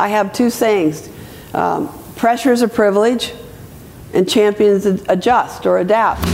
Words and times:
I 0.00 0.08
have 0.08 0.32
two 0.32 0.50
sayings 0.50 1.08
um, 1.52 1.88
pressure 2.16 2.52
is 2.52 2.62
a 2.62 2.68
privilege, 2.68 3.34
and 4.14 4.26
champions 4.26 4.86
adjust 4.86 5.66
or 5.66 5.78
adapt. 5.78 6.24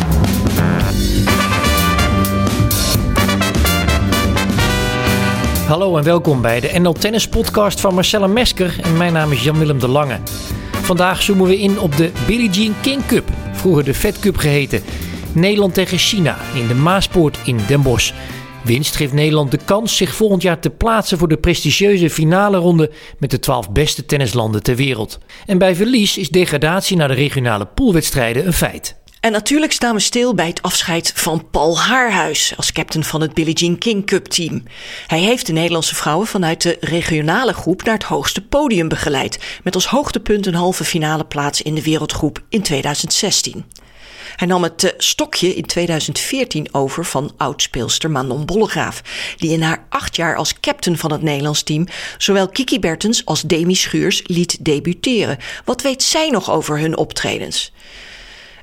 Hallo 5.68 5.96
en 5.96 6.04
welkom 6.04 6.42
bij 6.42 6.60
de 6.60 6.78
NL 6.78 6.92
Tennis 6.92 7.28
Podcast 7.28 7.80
van 7.80 7.94
Marcella 7.94 8.26
Mesker 8.26 8.80
en 8.82 8.96
mijn 8.96 9.12
naam 9.12 9.32
is 9.32 9.42
Jan-Willem 9.42 9.78
de 9.78 9.88
Lange. 9.88 10.18
Vandaag 10.82 11.22
zoomen 11.22 11.46
we 11.46 11.58
in 11.58 11.80
op 11.80 11.96
de 11.96 12.10
Billie 12.26 12.50
Jean 12.50 12.74
King 12.80 13.06
Cup, 13.06 13.28
vroeger 13.52 13.84
de 13.84 13.94
Fed 13.94 14.18
Cup 14.18 14.36
geheten. 14.36 14.82
Nederland 15.32 15.74
tegen 15.74 15.98
China 15.98 16.36
in 16.54 16.66
de 16.66 16.74
Maaspoort 16.74 17.38
in 17.44 17.60
Den 17.68 17.82
Bosch. 17.82 18.12
Winst 18.66 18.96
geeft 18.96 19.12
Nederland 19.12 19.50
de 19.50 19.58
kans 19.64 19.96
zich 19.96 20.14
volgend 20.14 20.42
jaar 20.42 20.60
te 20.60 20.70
plaatsen 20.70 21.18
voor 21.18 21.28
de 21.28 21.36
prestigieuze 21.36 22.10
finale 22.10 22.56
ronde 22.56 22.90
met 23.18 23.30
de 23.30 23.38
12 23.38 23.70
beste 23.70 24.06
tennislanden 24.06 24.62
ter 24.62 24.76
wereld. 24.76 25.18
En 25.46 25.58
bij 25.58 25.74
verlies 25.74 26.18
is 26.18 26.28
degradatie 26.28 26.96
naar 26.96 27.08
de 27.08 27.14
regionale 27.14 27.66
poolwedstrijden 27.66 28.46
een 28.46 28.52
feit. 28.52 28.96
En 29.20 29.32
natuurlijk 29.32 29.72
staan 29.72 29.94
we 29.94 30.00
stil 30.00 30.34
bij 30.34 30.46
het 30.46 30.62
afscheid 30.62 31.12
van 31.14 31.50
Paul 31.50 31.78
Haarhuis 31.78 32.52
als 32.56 32.72
captain 32.72 33.04
van 33.04 33.20
het 33.20 33.34
Billie 33.34 33.54
Jean 33.54 33.78
King 33.78 34.06
Cup 34.06 34.24
team. 34.24 34.62
Hij 35.06 35.20
heeft 35.20 35.46
de 35.46 35.52
Nederlandse 35.52 35.94
vrouwen 35.94 36.26
vanuit 36.26 36.62
de 36.62 36.76
regionale 36.80 37.52
groep 37.52 37.82
naar 37.82 37.94
het 37.94 38.02
hoogste 38.02 38.42
podium 38.46 38.88
begeleid, 38.88 39.38
met 39.62 39.74
als 39.74 39.86
hoogtepunt 39.86 40.46
een 40.46 40.54
halve 40.54 40.84
finale 40.84 41.24
plaats 41.24 41.62
in 41.62 41.74
de 41.74 41.82
wereldgroep 41.82 42.42
in 42.48 42.62
2016. 42.62 43.64
Hij 44.36 44.46
nam 44.46 44.62
het 44.62 44.84
eh, 44.84 44.90
stokje 44.96 45.54
in 45.54 45.66
2014 45.66 46.68
over 46.72 47.04
van 47.04 47.32
oudspeelster 47.36 48.10
Manon 48.10 48.44
Bollegraaf, 48.44 49.02
die 49.36 49.50
in 49.50 49.62
haar 49.62 49.86
acht 49.88 50.16
jaar 50.16 50.36
als 50.36 50.60
captain 50.60 50.98
van 50.98 51.12
het 51.12 51.22
Nederlands 51.22 51.62
team 51.62 51.86
zowel 52.18 52.48
Kiki 52.48 52.78
Bertens 52.78 53.24
als 53.24 53.42
Demi 53.42 53.74
Schuurs 53.74 54.22
liet 54.24 54.64
debuteren. 54.64 55.38
Wat 55.64 55.82
weet 55.82 56.02
zij 56.02 56.28
nog 56.30 56.50
over 56.50 56.78
hun 56.78 56.96
optredens? 56.96 57.72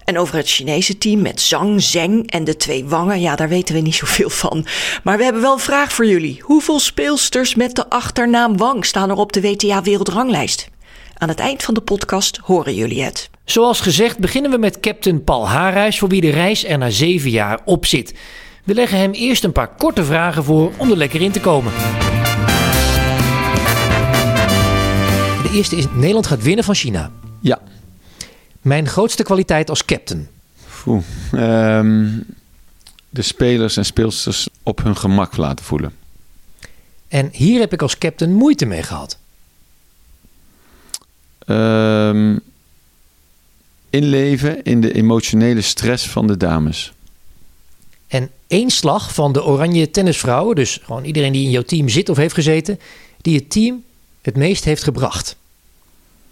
En 0.04 0.18
over 0.18 0.36
het 0.36 0.50
Chinese 0.50 0.98
team 0.98 1.22
met 1.22 1.42
Zhang, 1.42 1.82
Zheng 1.82 2.32
en 2.32 2.44
de 2.44 2.58
twee 2.58 2.86
wangen, 2.86 3.22
ja, 3.22 3.36
daar 3.36 3.50
weten 3.50 3.76
we 3.76 3.82
niet 3.82 3.96
zoveel 3.96 4.30
van. 4.30 4.66
Maar 5.04 5.18
we 5.18 5.24
hebben 5.24 5.42
wel 5.42 5.54
een 5.54 5.60
vraag 5.60 5.94
voor 5.94 6.06
jullie. 6.06 6.42
Hoeveel 6.42 6.80
speelsters 6.80 7.56
met 7.56 7.76
de 7.76 7.90
achternaam 7.90 8.58
Wang 8.58 8.86
staan 8.86 9.10
er 9.10 9.16
op 9.16 9.34
de 9.34 9.42
WTA 9.42 9.82
wereldranglijst? 9.82 10.72
Aan 11.24 11.30
het 11.30 11.40
eind 11.40 11.64
van 11.64 11.74
de 11.74 11.82
podcast 11.82 12.38
horen 12.38 12.76
jullie 12.76 13.04
het. 13.04 13.30
Zoals 13.46 13.82
gezegd 13.82 14.20
beginnen 14.20 14.52
we 14.52 14.58
met 14.58 14.80
captain 14.80 15.24
Paul 15.24 15.48
Haarhuis, 15.48 16.00
voor 16.00 16.10
wie 16.10 16.22
de 16.22 16.30
reis 16.30 16.66
er 16.66 16.78
na 16.78 16.90
zeven 16.90 17.30
jaar 17.30 17.60
op 17.66 17.86
zit. 17.86 18.14
We 18.64 18.74
leggen 18.74 18.98
hem 18.98 19.12
eerst 19.12 19.44
een 19.44 19.52
paar 19.52 19.76
korte 19.76 20.04
vragen 20.04 20.44
voor 20.44 20.72
om 20.78 20.92
er 20.92 20.98
lekker 20.98 21.22
in 21.22 21.32
te 21.32 21.40
komen. 21.40 21.72
De 25.44 25.52
eerste 25.54 25.76
is: 25.76 25.86
Nederland 25.94 26.28
gaat 26.28 26.44
winnen 26.44 26.64
van 26.64 26.76
China. 26.76 27.12
Ja. 27.42 27.60
Mijn 28.62 28.88
grootste 28.88 29.24
kwaliteit 29.24 29.70
als 29.70 29.86
captain. 29.86 30.28
Oeh, 30.86 31.04
ehm, 31.32 32.08
de 33.10 33.22
spelers 33.22 33.78
en 33.78 33.86
speelsters 33.86 34.48
op 34.64 34.84
hun 34.84 34.98
gemak 34.98 35.38
laten 35.38 35.66
voelen. 35.66 35.94
En 37.08 37.30
hier 37.32 37.60
heb 37.60 37.74
ik 37.74 37.82
als 37.82 37.98
captain 37.98 38.34
moeite 38.34 38.66
mee 38.66 38.84
gehad. 38.84 39.22
Um, 41.48 42.40
inleven 43.90 44.64
in 44.64 44.82
de 44.82 44.94
emotionele 44.94 45.62
stress 45.62 46.10
van 46.10 46.28
de 46.28 46.38
dames. 46.38 46.94
En 48.08 48.30
één 48.48 48.70
slag 48.70 49.14
van 49.14 49.34
de 49.34 49.44
oranje 49.44 49.92
tennisvrouwen, 49.92 50.56
dus 50.56 50.80
gewoon 50.84 51.04
iedereen 51.04 51.32
die 51.32 51.44
in 51.44 51.50
jouw 51.50 51.62
team 51.62 51.90
zit 51.90 52.10
of 52.10 52.18
heeft 52.18 52.34
gezeten, 52.34 52.80
die 53.22 53.36
het 53.36 53.50
team 53.50 53.84
het 54.22 54.36
meest 54.36 54.64
heeft 54.64 54.84
gebracht. 54.84 55.36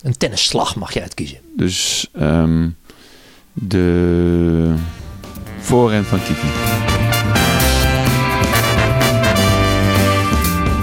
Een 0.02 0.18
tennisslag 0.18 0.76
mag 0.76 0.94
je 0.94 1.02
uitkiezen. 1.02 1.38
Dus 1.56 2.08
um, 2.22 2.76
de 3.54 4.76
voorhand 5.60 6.08
van 6.08 6.20
Kiki. 6.20 6.48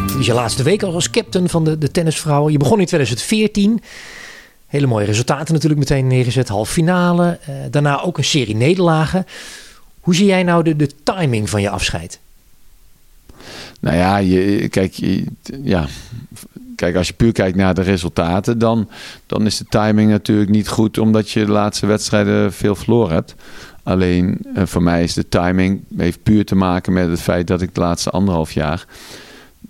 Het 0.06 0.21
is 0.21 0.27
je 0.27 0.33
laatste 0.33 0.62
week 0.62 0.83
als 0.83 1.10
captain 1.10 1.49
van 1.49 1.65
de, 1.65 1.78
de 1.78 1.91
tennisvrouwen. 1.91 2.53
Je 2.53 2.59
begon 2.59 2.81
in 2.81 2.87
2014. 2.87 3.81
Hele 4.69 4.87
mooie 4.87 5.06
resultaten 5.06 5.55
natuurlijk 5.55 5.81
meteen 5.81 6.06
neergezet. 6.06 6.49
Half 6.49 6.71
finale. 6.71 7.39
Uh, 7.49 7.55
daarna 7.71 8.03
ook 8.03 8.19
een 8.19 8.25
serie 8.25 8.56
nederlagen. 8.56 9.27
Hoe 10.01 10.15
zie 10.15 10.27
jij 10.27 10.43
nou 10.43 10.62
de, 10.62 10.77
de 10.77 10.91
timing 11.03 11.51
van 11.51 11.61
je 11.61 11.71
afscheid? 11.71 12.19
Nou 13.81 13.97
ja, 13.97 14.17
je, 14.17 14.69
kijk, 14.69 14.95
ja, 15.62 15.87
kijk, 16.77 16.97
als 16.97 17.07
je 17.07 17.15
puur 17.15 17.33
kijkt 17.33 17.57
naar 17.57 17.75
de 17.75 17.83
resultaten, 17.83 18.59
dan, 18.59 18.89
dan 19.27 19.47
is 19.47 19.59
de 19.59 19.65
timing 19.65 20.11
natuurlijk 20.11 20.51
niet 20.51 20.69
goed, 20.69 20.99
omdat 20.99 21.31
je 21.31 21.45
de 21.45 21.53
laatste 21.53 21.87
wedstrijden 21.87 22.53
veel 22.53 22.75
verloren 22.75 23.15
hebt. 23.15 23.34
Alleen 23.83 24.39
uh, 24.57 24.62
voor 24.67 24.83
mij 24.83 25.03
is 25.03 25.15
de 25.15 25.28
timing 25.28 25.81
heeft 25.97 26.23
puur 26.23 26.45
te 26.45 26.55
maken 26.55 26.93
met 26.93 27.09
het 27.09 27.21
feit 27.21 27.47
dat 27.47 27.62
ik 27.62 27.75
de 27.75 27.81
laatste 27.81 28.11
anderhalf 28.11 28.53
jaar 28.53 28.87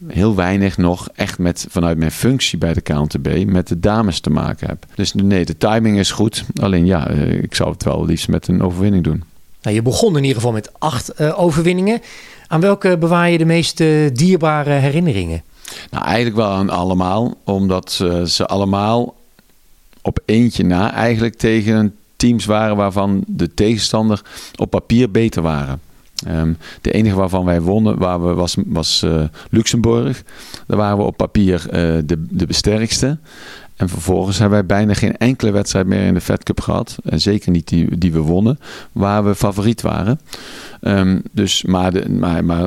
heel 0.06 0.34
weinig 0.34 0.76
nog 0.76 1.09
echt 1.14 1.38
met, 1.38 1.66
vanuit 1.69 1.98
mijn 1.98 2.10
functie 2.10 2.59
bij 2.59 2.75
de 2.75 2.81
KNTB 2.81 3.44
met 3.47 3.69
de 3.69 3.81
dames 3.81 4.20
te 4.20 4.31
maken 4.31 4.69
heb. 4.69 4.84
Dus 4.94 5.12
nee, 5.14 5.44
de 5.44 5.56
timing 5.56 5.98
is 5.98 6.10
goed. 6.10 6.44
Alleen 6.60 6.86
ja, 6.86 7.09
eh, 7.09 7.42
ik 7.42 7.54
zou 7.54 7.70
het 7.70 7.84
wel 7.84 8.04
liefst 8.04 8.28
met 8.28 8.48
een 8.48 8.62
overwinning 8.62 9.04
doen. 9.04 9.22
Nou, 9.62 9.76
je 9.76 9.82
begon 9.82 10.16
in 10.16 10.22
ieder 10.22 10.37
geval 10.37 10.53
met 10.53 10.70
acht 10.78 11.20
uh, 11.20 11.41
overwinningen. 11.41 12.00
Aan 12.47 12.60
welke 12.60 12.98
bewaar 12.98 13.31
je 13.31 13.38
de 13.38 13.44
meest 13.44 13.76
dierbare 14.12 14.70
herinneringen? 14.70 15.42
Nou, 15.91 16.04
eigenlijk 16.04 16.37
wel 16.37 16.50
aan 16.50 16.70
allemaal. 16.70 17.37
Omdat 17.44 18.00
uh, 18.03 18.22
ze 18.22 18.47
allemaal 18.47 19.16
op 20.03 20.19
eentje 20.25 20.64
na 20.64 20.92
eigenlijk 20.92 21.37
tegen 21.37 21.97
teams 22.16 22.44
waren 22.44 22.76
waarvan 22.76 23.25
de 23.26 23.54
tegenstander 23.54 24.22
op 24.56 24.70
papier 24.70 25.10
beter 25.10 25.42
waren. 25.42 25.81
Um, 26.26 26.56
de 26.80 26.92
enige 26.92 27.16
waarvan 27.16 27.44
wij 27.44 27.60
wonnen 27.60 27.98
waar 27.98 28.26
we, 28.26 28.34
was, 28.34 28.56
was 28.66 29.02
uh, 29.04 29.24
Luxemburg. 29.50 30.22
Daar 30.66 30.76
waren 30.78 30.96
we 30.96 31.02
op 31.02 31.16
papier 31.16 31.64
uh, 31.66 31.72
de, 32.04 32.26
de 32.30 32.46
sterkste. 32.48 33.18
En 33.78 33.88
vervolgens 33.88 34.38
hebben 34.38 34.58
wij 34.58 34.66
bijna 34.66 34.94
geen 34.94 35.16
enkele 35.16 35.50
wedstrijd 35.50 35.86
meer 35.86 36.06
in 36.06 36.14
de 36.14 36.20
Fed 36.20 36.42
Cup 36.42 36.60
gehad. 36.60 36.96
En 37.04 37.20
zeker 37.20 37.50
niet 37.50 37.68
die, 37.68 37.98
die 37.98 38.12
we 38.12 38.18
wonnen, 38.18 38.58
waar 38.92 39.24
we 39.24 39.34
favoriet 39.34 39.80
waren. 39.80 40.20
Um, 40.80 41.22
dus, 41.32 41.62
maar, 41.62 41.92
de, 41.92 42.10
maar, 42.10 42.44
maar 42.44 42.66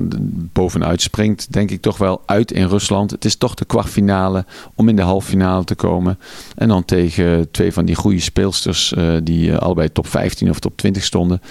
bovenuit 0.53 1.01
springt 1.01 1.53
denk 1.53 1.71
ik 1.71 1.81
toch 1.81 1.97
wel 1.97 2.21
uit 2.25 2.51
in 2.51 2.67
Rusland. 2.67 3.11
Het 3.11 3.25
is 3.25 3.35
toch 3.35 3.55
de 3.55 3.65
kwartfinale 3.65 4.45
om 4.75 4.89
in 4.89 4.95
de 4.95 5.01
halffinale 5.01 5.63
te 5.63 5.75
komen. 5.75 6.19
En 6.55 6.67
dan 6.67 6.85
tegen 6.85 7.51
twee 7.51 7.73
van 7.73 7.85
die 7.85 7.95
goede 7.95 8.19
speelsters 8.19 8.93
uh, 8.97 9.13
die 9.23 9.49
uh, 9.49 9.57
allebei 9.57 9.91
top 9.91 10.07
15 10.07 10.49
of 10.49 10.59
top 10.59 10.77
20 10.77 11.03
stonden. 11.03 11.41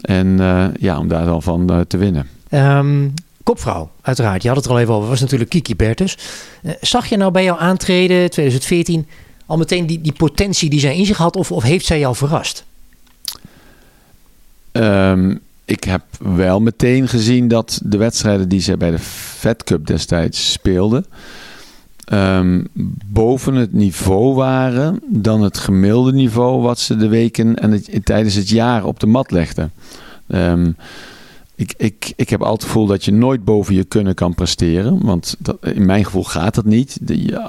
En 0.00 0.26
uh, 0.26 0.66
ja, 0.80 0.98
om 0.98 1.08
daar 1.08 1.24
dan 1.24 1.42
van 1.42 1.84
te 1.88 1.96
winnen. 1.96 2.26
Um, 2.50 3.14
kopvrouw, 3.48 3.90
uiteraard. 4.02 4.42
Je 4.42 4.48
had 4.48 4.56
het 4.56 4.66
er 4.66 4.72
al 4.72 4.78
even 4.78 4.94
over. 4.94 5.08
was 5.08 5.20
natuurlijk 5.20 5.50
Kiki 5.50 5.76
Bertens. 5.76 6.18
Uh, 6.62 6.72
zag 6.80 7.06
je 7.06 7.16
nou 7.16 7.32
bij 7.32 7.44
jouw 7.44 7.56
aantreden 7.56 8.30
2014 8.30 9.06
al 9.46 9.56
meteen 9.56 9.86
die, 9.86 10.00
die 10.00 10.12
potentie 10.12 10.70
die 10.70 10.80
zij 10.80 10.96
in 10.96 11.06
zich 11.06 11.16
had? 11.16 11.36
Of, 11.36 11.52
of 11.52 11.62
heeft 11.62 11.86
zij 11.86 11.98
jou 11.98 12.16
verrast? 12.16 12.64
Um, 14.72 15.40
ik 15.64 15.84
heb 15.84 16.02
wel 16.18 16.60
meteen 16.60 17.08
gezien 17.08 17.48
dat 17.48 17.80
de 17.84 17.96
wedstrijden 17.96 18.48
die 18.48 18.60
zij 18.60 18.76
bij 18.76 18.90
de 18.90 18.98
Fed 18.98 19.64
Cup 19.64 19.86
destijds 19.86 20.52
speelde... 20.52 21.04
Um, 22.12 22.66
boven 23.06 23.54
het 23.54 23.72
niveau 23.72 24.34
waren 24.34 25.00
dan 25.06 25.42
het 25.42 25.58
gemiddelde 25.58 26.12
niveau 26.12 26.62
wat 26.62 26.78
ze 26.78 26.96
de 26.96 27.08
weken 27.08 27.56
en 27.56 27.70
het, 27.70 28.00
tijdens 28.04 28.34
het 28.34 28.48
jaar 28.48 28.84
op 28.84 29.00
de 29.00 29.06
mat 29.06 29.30
legden. 29.30 29.72
Um, 30.28 30.76
ik, 31.58 31.74
ik, 31.76 32.12
ik 32.16 32.28
heb 32.28 32.40
altijd 32.40 32.60
het 32.60 32.70
gevoel 32.70 32.86
dat 32.86 33.04
je 33.04 33.12
nooit 33.12 33.44
boven 33.44 33.74
je 33.74 33.84
kunnen 33.84 34.14
kan 34.14 34.34
presteren. 34.34 35.04
Want 35.04 35.36
dat, 35.38 35.56
in 35.60 35.86
mijn 35.86 36.04
gevoel 36.04 36.24
gaat 36.24 36.54
dat 36.54 36.64
niet. 36.64 36.98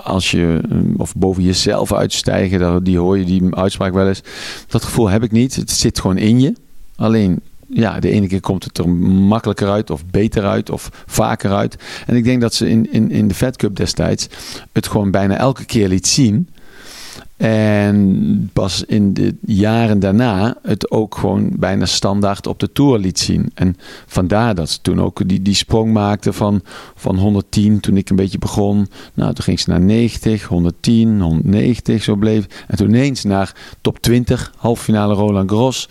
Als 0.04 0.32
je, 0.32 0.62
of 0.98 1.16
boven 1.16 1.44
jezelf 1.44 1.94
uitstijgen, 1.94 2.84
die 2.84 2.98
hoor 2.98 3.18
je 3.18 3.26
die 3.26 3.56
uitspraak 3.56 3.94
wel 3.94 4.08
eens. 4.08 4.22
Dat 4.68 4.84
gevoel 4.84 5.10
heb 5.10 5.24
ik 5.24 5.32
niet. 5.32 5.56
Het 5.56 5.72
zit 5.72 6.00
gewoon 6.00 6.18
in 6.18 6.40
je. 6.40 6.54
Alleen, 6.96 7.42
ja, 7.68 8.00
de 8.00 8.10
ene 8.10 8.28
keer 8.28 8.42
komt 8.42 8.64
het 8.64 8.78
er 8.78 8.90
makkelijker 8.90 9.70
uit, 9.70 9.90
of 9.90 10.06
beter 10.06 10.46
uit, 10.46 10.70
of 10.70 10.90
vaker 11.06 11.52
uit. 11.52 11.76
En 12.06 12.16
ik 12.16 12.24
denk 12.24 12.42
dat 12.42 12.54
ze 12.54 12.70
in, 12.70 12.92
in, 12.92 13.12
in 13.12 13.28
de 13.28 13.36
Fed 13.36 13.56
Cup 13.56 13.76
destijds 13.76 14.28
het 14.72 14.88
gewoon 14.88 15.12
bijna 15.12 15.38
elke 15.38 15.66
keer 15.66 15.88
liet 15.88 16.08
zien. 16.08 16.50
En 17.38 18.50
pas 18.54 18.84
in 18.84 19.14
de 19.14 19.36
jaren 19.46 20.00
daarna 20.00 20.58
het 20.64 20.92
ook 20.92 21.16
gewoon 21.16 21.50
bijna 21.56 21.86
standaard 21.86 22.48
op 22.48 22.60
de 22.60 22.72
Tour 22.72 23.00
liet 23.00 23.20
zien. 23.20 23.52
En 23.54 23.76
vandaar 24.06 24.56
dat 24.56 24.70
ze 24.70 24.82
toen 24.82 25.02
ook 25.02 25.28
die, 25.28 25.42
die 25.42 25.54
sprong 25.54 25.94
maakte 25.94 26.34
van, 26.34 26.62
van 26.96 27.18
110 27.18 27.80
toen 27.80 27.98
ik 27.98 28.10
een 28.10 28.16
beetje 28.16 28.38
begon. 28.38 28.88
Nou, 29.14 29.34
toen 29.34 29.44
ging 29.44 29.60
ze 29.60 29.70
naar 29.70 29.80
90, 29.80 30.44
110, 30.44 31.22
190, 31.22 32.04
zo 32.04 32.16
bleef. 32.16 32.46
En 32.68 32.78
toen 32.78 32.88
ineens 32.88 33.24
naar 33.24 33.56
top 33.82 34.00
20, 34.00 34.54
halffinale 34.58 35.14
Roland 35.14 35.50
Gros. 35.50 35.90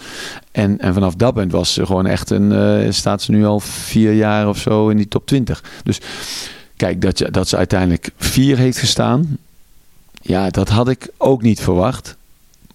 En, 0.53 0.79
en 0.79 0.95
vanaf 0.95 1.15
dat 1.15 1.35
punt 1.35 1.53
was 1.53 1.73
ze 1.73 1.87
gewoon 1.87 2.07
echt 2.07 2.31
een, 2.31 2.53
uh, 2.53 2.91
staat 2.91 3.23
ze 3.23 3.31
nu 3.31 3.45
al 3.45 3.61
vier 3.61 4.13
jaar 4.13 4.49
of 4.49 4.59
zo 4.59 4.89
in 4.89 4.97
die 4.97 5.09
top 5.09 5.27
20. 5.27 5.65
Dus 5.83 6.01
kijk, 6.77 7.01
dat, 7.01 7.19
je, 7.19 7.31
dat 7.31 7.49
ze 7.49 7.57
uiteindelijk 7.57 8.11
vier 8.17 8.57
heeft 8.57 8.79
gestaan 8.79 9.39
ja, 10.21 10.51
dat 10.51 10.69
had 10.69 10.89
ik 10.89 11.11
ook 11.17 11.43
niet 11.43 11.61
verwacht. 11.61 12.17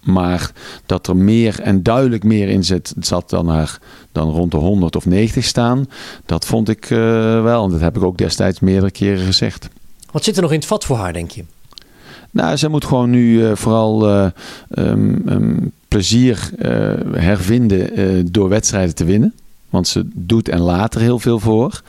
Maar 0.03 0.51
dat 0.85 1.07
er 1.07 1.15
meer 1.15 1.59
en 1.59 1.83
duidelijk 1.83 2.23
meer 2.23 2.49
in 2.49 2.63
zit, 2.63 2.93
zat 2.99 3.29
dan, 3.29 3.49
er, 3.49 3.79
dan 4.11 4.29
rond 4.29 4.51
de 4.51 4.57
100 4.57 4.95
of 4.95 5.05
90 5.05 5.43
staan. 5.43 5.87
Dat 6.25 6.45
vond 6.45 6.69
ik 6.69 6.89
uh, 6.89 6.97
wel. 7.43 7.63
En 7.63 7.71
dat 7.71 7.79
heb 7.79 7.97
ik 7.97 8.03
ook 8.03 8.17
destijds 8.17 8.59
meerdere 8.59 8.91
keren 8.91 9.25
gezegd. 9.25 9.69
Wat 10.11 10.23
zit 10.23 10.35
er 10.35 10.41
nog 10.41 10.51
in 10.51 10.57
het 10.57 10.67
vat 10.67 10.85
voor 10.85 10.97
haar, 10.97 11.13
denk 11.13 11.31
je? 11.31 11.43
Nou, 12.31 12.55
ze 12.55 12.67
moet 12.67 12.85
gewoon 12.85 13.09
nu 13.09 13.41
uh, 13.41 13.55
vooral 13.55 14.09
uh, 14.09 14.25
um, 14.69 15.21
um, 15.27 15.71
plezier 15.87 16.49
hervinden 17.11 18.31
door 18.31 18.49
wedstrijden 18.49 18.95
te 18.95 19.03
winnen. 19.03 19.33
Want 19.69 19.87
ze 19.87 20.07
doet 20.13 20.49
en 20.49 20.59
laat 20.59 20.95
er 20.95 21.01
heel 21.01 21.19
veel 21.19 21.39
voor. 21.39 21.81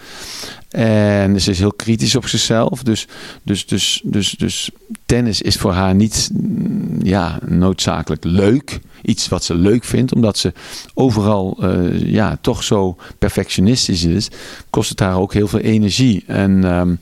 En 0.74 1.40
ze 1.40 1.50
is 1.50 1.58
heel 1.58 1.72
kritisch 1.72 2.16
op 2.16 2.26
zichzelf. 2.26 2.82
Dus, 2.82 3.06
dus, 3.42 3.66
dus, 3.66 4.00
dus, 4.04 4.30
dus 4.30 4.70
tennis 5.06 5.42
is 5.42 5.56
voor 5.56 5.72
haar 5.72 5.94
niet 5.94 6.30
mm, 6.32 6.98
ja, 7.02 7.38
noodzakelijk 7.46 8.24
leuk. 8.24 8.80
Iets 9.02 9.28
wat 9.28 9.44
ze 9.44 9.54
leuk 9.54 9.84
vindt, 9.84 10.14
omdat 10.14 10.38
ze 10.38 10.52
overal 10.94 11.56
uh, 11.60 12.00
ja, 12.00 12.38
toch 12.40 12.62
zo 12.62 12.96
perfectionistisch 13.18 14.04
is, 14.04 14.28
kost 14.70 14.88
het 14.90 15.00
haar 15.00 15.16
ook 15.16 15.32
heel 15.32 15.48
veel 15.48 15.58
energie. 15.58 16.24
En 16.26 16.64
um, 16.64 16.98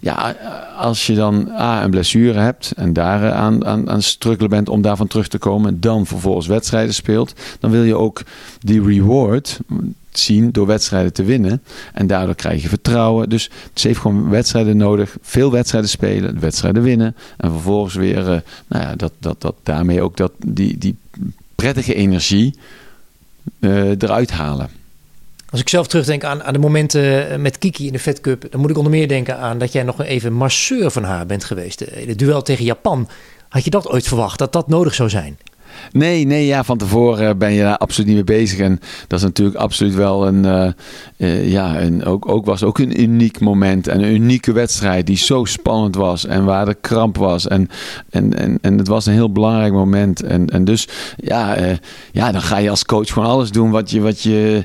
ja, 0.00 0.36
als 0.76 1.06
je 1.06 1.14
dan 1.14 1.48
A, 1.50 1.84
een 1.84 1.90
blessure 1.90 2.38
hebt 2.38 2.72
en 2.76 2.92
daar 2.92 3.22
eh, 3.24 3.34
aan, 3.36 3.66
aan, 3.66 3.90
aan 3.90 4.48
bent 4.48 4.68
om 4.68 4.82
daarvan 4.82 5.06
terug 5.06 5.28
te 5.28 5.38
komen, 5.38 5.68
en 5.68 5.80
dan 5.80 6.06
vervolgens 6.06 6.46
wedstrijden 6.46 6.94
speelt, 6.94 7.32
dan 7.60 7.70
wil 7.70 7.82
je 7.82 7.96
ook 7.96 8.22
die 8.60 8.82
reward 8.82 9.60
zien 10.18 10.50
door 10.50 10.66
wedstrijden 10.66 11.12
te 11.12 11.24
winnen. 11.24 11.62
En 11.92 12.06
daardoor 12.06 12.34
krijg 12.34 12.62
je 12.62 12.68
vertrouwen. 12.68 13.28
Dus 13.28 13.50
ze 13.74 13.86
heeft 13.86 14.00
gewoon 14.00 14.30
wedstrijden 14.30 14.76
nodig. 14.76 15.16
Veel 15.22 15.50
wedstrijden 15.50 15.90
spelen, 15.90 16.40
wedstrijden 16.40 16.82
winnen. 16.82 17.16
En 17.36 17.50
vervolgens 17.50 17.94
weer, 17.94 18.18
uh, 18.18 18.24
nou 18.66 18.84
ja, 18.84 18.96
dat, 18.96 19.12
dat, 19.18 19.40
dat 19.40 19.54
daarmee 19.62 20.02
ook 20.02 20.16
dat, 20.16 20.32
die, 20.46 20.78
die 20.78 20.96
prettige 21.54 21.94
energie 21.94 22.54
uh, 23.60 23.88
eruit 23.88 24.30
halen. 24.30 24.68
Als 25.50 25.60
ik 25.60 25.68
zelf 25.68 25.86
terugdenk 25.86 26.24
aan, 26.24 26.42
aan 26.42 26.52
de 26.52 26.58
momenten 26.58 27.30
eh, 27.30 27.38
met 27.38 27.58
Kiki 27.58 27.86
in 27.86 27.92
de 27.92 27.98
Fed 27.98 28.20
Cup, 28.20 28.46
dan 28.50 28.60
moet 28.60 28.70
ik 28.70 28.76
onder 28.76 28.92
meer 28.92 29.08
denken 29.08 29.38
aan 29.38 29.58
dat 29.58 29.72
jij 29.72 29.82
nog 29.82 30.02
even 30.02 30.32
masseur 30.32 30.90
van 30.90 31.04
haar 31.04 31.26
bent 31.26 31.44
geweest. 31.44 31.80
In 31.80 32.08
het 32.08 32.18
duel 32.18 32.42
tegen 32.42 32.64
Japan. 32.64 33.08
Had 33.48 33.64
je 33.64 33.70
dat 33.70 33.88
ooit 33.88 34.08
verwacht, 34.08 34.38
dat 34.38 34.52
dat 34.52 34.68
nodig 34.68 34.94
zou 34.94 35.08
zijn? 35.08 35.38
Nee, 35.92 36.26
nee, 36.26 36.46
ja, 36.46 36.64
van 36.64 36.78
tevoren 36.78 37.38
ben 37.38 37.52
je 37.52 37.62
daar 37.62 37.76
absoluut 37.76 38.06
niet 38.06 38.26
mee 38.26 38.38
bezig. 38.38 38.58
En 38.58 38.80
dat 39.06 39.18
is 39.18 39.24
natuurlijk 39.24 39.56
absoluut 39.56 39.94
wel 39.94 40.26
een, 40.26 40.44
uh, 40.44 40.68
uh, 41.16 41.50
ja, 41.50 41.80
een, 41.80 42.04
ook, 42.04 42.28
ook 42.28 42.46
was 42.46 42.62
ook 42.62 42.78
een 42.78 43.00
uniek 43.00 43.40
moment. 43.40 43.88
En 43.88 44.02
een 44.02 44.14
unieke 44.14 44.52
wedstrijd 44.52 45.06
die 45.06 45.16
zo 45.16 45.44
spannend 45.44 45.94
was 45.94 46.26
en 46.26 46.44
waar 46.44 46.64
de 46.64 46.76
kramp 46.80 47.16
was. 47.16 47.48
En, 47.48 47.68
en, 48.10 48.38
en, 48.38 48.58
en 48.60 48.78
het 48.78 48.88
was 48.88 49.06
een 49.06 49.12
heel 49.12 49.32
belangrijk 49.32 49.72
moment. 49.72 50.22
En, 50.22 50.46
en 50.46 50.64
dus, 50.64 50.88
ja, 51.16 51.60
uh, 51.60 51.70
ja, 52.12 52.32
dan 52.32 52.42
ga 52.42 52.56
je 52.56 52.70
als 52.70 52.84
coach 52.84 53.12
gewoon 53.12 53.28
alles 53.28 53.50
doen 53.50 53.70
wat 53.70 53.90
je, 53.90 54.00
wat, 54.00 54.22
je, 54.22 54.64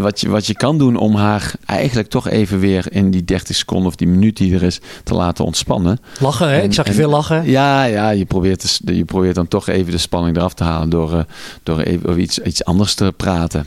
wat, 0.00 0.20
je, 0.20 0.28
wat 0.28 0.46
je 0.46 0.54
kan 0.54 0.78
doen 0.78 0.96
om 0.96 1.14
haar 1.14 1.52
eigenlijk 1.66 2.08
toch 2.08 2.28
even 2.28 2.58
weer 2.58 2.86
in 2.90 3.10
die 3.10 3.24
30 3.24 3.56
seconden 3.56 3.86
of 3.86 3.96
die 3.96 4.08
minuut 4.08 4.36
die 4.36 4.54
er 4.54 4.62
is 4.62 4.80
te 5.04 5.14
laten 5.14 5.44
ontspannen. 5.44 5.98
Lachen, 6.20 6.48
hè? 6.48 6.58
En, 6.58 6.64
ik 6.64 6.74
zag 6.74 6.84
je 6.84 6.90
en, 6.90 6.96
veel 6.96 7.10
lachen. 7.10 7.50
Ja, 7.50 7.84
ja 7.84 8.10
je, 8.10 8.24
probeert, 8.24 8.80
je 8.84 9.04
probeert 9.04 9.34
dan 9.34 9.48
toch 9.48 9.68
even 9.68 9.92
de 9.92 9.98
spanning 9.98 10.35
eraf 10.36 10.54
te 10.54 10.64
halen 10.64 10.90
door, 10.90 11.12
uh, 11.12 11.20
door 11.62 11.80
even 11.80 12.08
over 12.08 12.20
iets, 12.20 12.38
iets 12.38 12.64
anders 12.64 12.94
te 12.94 13.12
praten. 13.16 13.66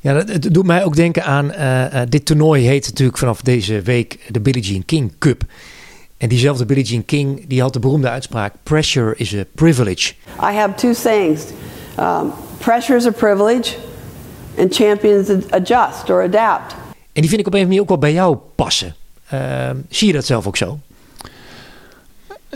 Ja, 0.00 0.12
dat, 0.12 0.28
het 0.28 0.54
doet 0.54 0.66
mij 0.66 0.84
ook 0.84 0.96
denken 0.96 1.24
aan. 1.24 1.50
Uh, 1.50 1.94
uh, 1.94 2.00
dit 2.08 2.24
toernooi 2.24 2.66
heet 2.66 2.86
natuurlijk 2.86 3.18
vanaf 3.18 3.40
deze 3.40 3.80
week 3.80 4.18
de 4.28 4.40
Billie 4.40 4.62
Jean 4.62 4.84
King 4.84 5.12
Cup. 5.18 5.42
En 6.16 6.28
diezelfde 6.28 6.66
Billie 6.66 6.84
Jean 6.84 7.04
King 7.04 7.44
die 7.48 7.60
had 7.60 7.72
de 7.72 7.78
beroemde 7.78 8.08
uitspraak: 8.08 8.54
Pressure 8.62 9.14
is 9.16 9.34
a 9.34 9.44
privilege. 9.54 10.12
I 10.40 10.54
have 10.54 10.74
two 10.74 10.92
sayings: 10.92 11.42
um, 11.98 12.32
pressure 12.58 12.96
is 12.96 13.06
a 13.06 13.10
privilege, 13.10 13.76
and 14.58 14.74
champions 14.74 15.28
adjust 15.50 16.10
or 16.10 16.22
adapt. 16.22 16.74
En 17.12 17.20
die 17.20 17.28
vind 17.28 17.40
ik 17.40 17.46
op 17.46 17.54
een 17.54 17.62
manier 17.62 17.80
ook 17.80 17.88
wel 17.88 17.98
bij 17.98 18.12
jou 18.12 18.36
passen. 18.54 18.94
Uh, 19.34 19.70
zie 19.88 20.06
je 20.06 20.12
dat 20.12 20.24
zelf 20.24 20.46
ook 20.46 20.56
zo? 20.56 20.78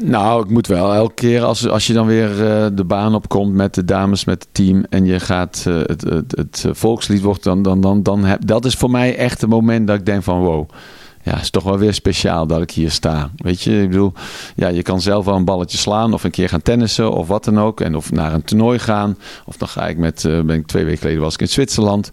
Nou, 0.02 0.42
ik 0.42 0.50
moet 0.50 0.66
wel. 0.66 0.94
Elke 0.94 1.14
keer 1.14 1.42
als, 1.42 1.68
als 1.68 1.86
je 1.86 1.92
dan 1.92 2.06
weer 2.06 2.30
uh, 2.30 2.66
de 2.72 2.84
baan 2.84 3.14
opkomt 3.14 3.54
met 3.54 3.74
de 3.74 3.84
dames, 3.84 4.24
met 4.24 4.42
het 4.42 4.54
team 4.54 4.84
en 4.90 5.04
je 5.04 5.20
gaat 5.20 5.64
uh, 5.68 5.78
het, 5.86 6.02
het, 6.02 6.34
het, 6.36 6.64
volkslied 6.70 7.22
wordt, 7.22 7.42
dan, 7.42 7.62
dan, 7.62 7.80
dan, 7.80 8.02
dan 8.02 8.24
heb, 8.24 8.46
dat 8.46 8.64
is 8.64 8.74
voor 8.74 8.90
mij 8.90 9.16
echt 9.16 9.40
het 9.40 9.50
moment 9.50 9.86
dat 9.86 9.96
ik 9.96 10.06
denk 10.06 10.22
van 10.22 10.40
wow. 10.40 10.68
Ja, 11.22 11.40
is 11.40 11.50
toch 11.50 11.62
wel 11.62 11.78
weer 11.78 11.94
speciaal 11.94 12.46
dat 12.46 12.62
ik 12.62 12.70
hier 12.70 12.90
sta. 12.90 13.30
Weet 13.36 13.62
je, 13.62 13.82
ik 13.82 13.88
bedoel, 13.88 14.12
ja, 14.54 14.68
je 14.68 14.82
kan 14.82 15.00
zelf 15.00 15.24
wel 15.24 15.36
een 15.36 15.44
balletje 15.44 15.78
slaan 15.78 16.14
of 16.14 16.24
een 16.24 16.30
keer 16.30 16.48
gaan 16.48 16.62
tennissen 16.62 17.12
of 17.12 17.28
wat 17.28 17.44
dan 17.44 17.60
ook. 17.60 17.80
En 17.80 17.96
of 17.96 18.12
naar 18.12 18.32
een 18.32 18.44
toernooi 18.44 18.78
gaan. 18.78 19.18
Of 19.44 19.56
dan 19.56 19.68
ga 19.68 19.88
ik 19.88 19.96
met, 19.96 20.22
ben 20.22 20.50
ik 20.50 20.66
twee 20.66 20.84
weken 20.84 21.00
geleden 21.00 21.20
was 21.20 21.34
ik 21.34 21.40
in 21.40 21.48
Zwitserland. 21.48 22.10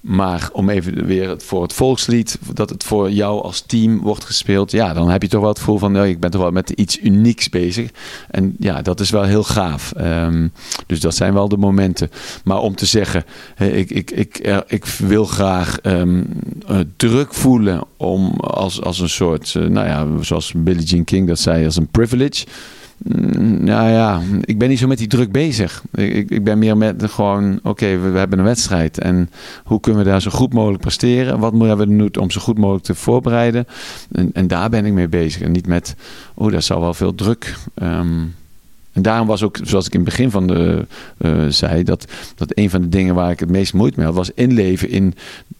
Maar 0.00 0.48
om 0.52 0.68
even 0.68 1.06
weer 1.06 1.34
voor 1.38 1.62
het 1.62 1.72
volkslied, 1.72 2.38
dat 2.52 2.70
het 2.70 2.84
voor 2.84 3.10
jou 3.10 3.42
als 3.42 3.60
team 3.60 4.00
wordt 4.00 4.24
gespeeld, 4.24 4.70
ja, 4.70 4.92
dan 4.92 5.10
heb 5.10 5.22
je 5.22 5.28
toch 5.28 5.40
wel 5.40 5.48
het 5.48 5.58
gevoel 5.58 5.78
van, 5.78 5.92
nou, 5.92 6.08
ik 6.08 6.20
ben 6.20 6.30
toch 6.30 6.40
wel 6.40 6.50
met 6.50 6.70
iets 6.70 7.00
unieks 7.00 7.48
bezig. 7.48 7.90
En 8.30 8.56
ja, 8.58 8.82
dat 8.82 9.00
is 9.00 9.10
wel 9.10 9.22
heel 9.22 9.44
gaaf. 9.44 9.92
Um, 9.96 10.52
dus 10.86 11.00
dat 11.00 11.14
zijn 11.14 11.34
wel 11.34 11.48
de 11.48 11.56
momenten. 11.56 12.10
Maar 12.44 12.58
om 12.58 12.74
te 12.74 12.86
zeggen, 12.86 13.24
ik, 13.58 13.90
ik, 13.90 14.10
ik, 14.10 14.62
ik 14.66 14.84
wil 14.84 15.24
graag 15.24 15.78
um, 15.82 16.26
uh, 16.70 16.78
druk 16.96 17.34
voelen 17.34 17.84
om 17.96 18.30
als, 18.40 18.82
als 18.82 19.00
een 19.00 19.08
soort, 19.08 19.54
uh, 19.56 19.66
nou 19.66 19.86
ja, 19.86 20.24
zoals 20.24 20.52
Billie 20.56 20.84
Jean 20.84 21.04
King 21.04 21.28
dat 21.28 21.38
zei, 21.38 21.64
als 21.64 21.76
een 21.76 21.88
privilege. 21.88 22.46
Nou 22.98 23.90
ja, 23.90 24.20
ik 24.44 24.58
ben 24.58 24.68
niet 24.68 24.78
zo 24.78 24.86
met 24.86 24.98
die 24.98 25.06
druk 25.06 25.32
bezig. 25.32 25.82
Ik, 25.94 26.30
ik 26.30 26.44
ben 26.44 26.58
meer 26.58 26.76
met 26.76 27.04
gewoon, 27.10 27.60
oké, 27.62 27.98
we, 27.98 28.18
hebben 28.18 28.38
een 28.38 28.44
wedstrijd. 28.44 28.98
En 28.98 29.30
hoe 29.64 29.80
kunnen 29.80 30.04
we 30.04 30.10
daar 30.10 30.22
zo 30.22 30.30
goed 30.30 30.52
mogelijk 30.52 30.80
presteren? 30.80 31.38
Wat 31.38 31.52
moeten 31.52 31.78
we 31.78 31.86
doen 31.86 32.22
om 32.22 32.30
zo 32.30 32.40
goed 32.40 32.58
mogelijk 32.58 32.84
te 32.84 32.94
voorbereiden? 32.94 33.66
En, 34.12 34.30
en 34.32 34.46
daar 34.46 34.70
ben 34.70 34.86
ik 34.86 34.92
mee 34.92 35.08
bezig. 35.08 35.42
En 35.42 35.52
niet 35.52 35.66
met, 35.66 35.96
oh, 36.34 36.52
dat 36.52 36.64
zou 36.64 36.80
wel 36.80 36.94
veel 36.94 37.14
druk. 37.14 37.56
Um, 37.82 38.34
en 38.98 39.04
daarom 39.04 39.26
was 39.26 39.42
ook, 39.42 39.58
zoals 39.62 39.86
ik 39.86 39.92
in 39.92 40.00
het 40.00 40.08
begin 40.08 40.30
van 40.30 40.46
de 40.46 40.86
uh, 41.18 41.46
zei, 41.48 41.82
dat, 41.82 42.12
dat 42.36 42.52
een 42.54 42.70
van 42.70 42.80
de 42.80 42.88
dingen 42.88 43.14
waar 43.14 43.30
ik 43.30 43.40
het 43.40 43.50
meest 43.50 43.74
moeite 43.74 43.96
mee 43.96 44.06
had, 44.06 44.16
was 44.16 44.30
inleven 44.34 44.90
in 44.90 45.14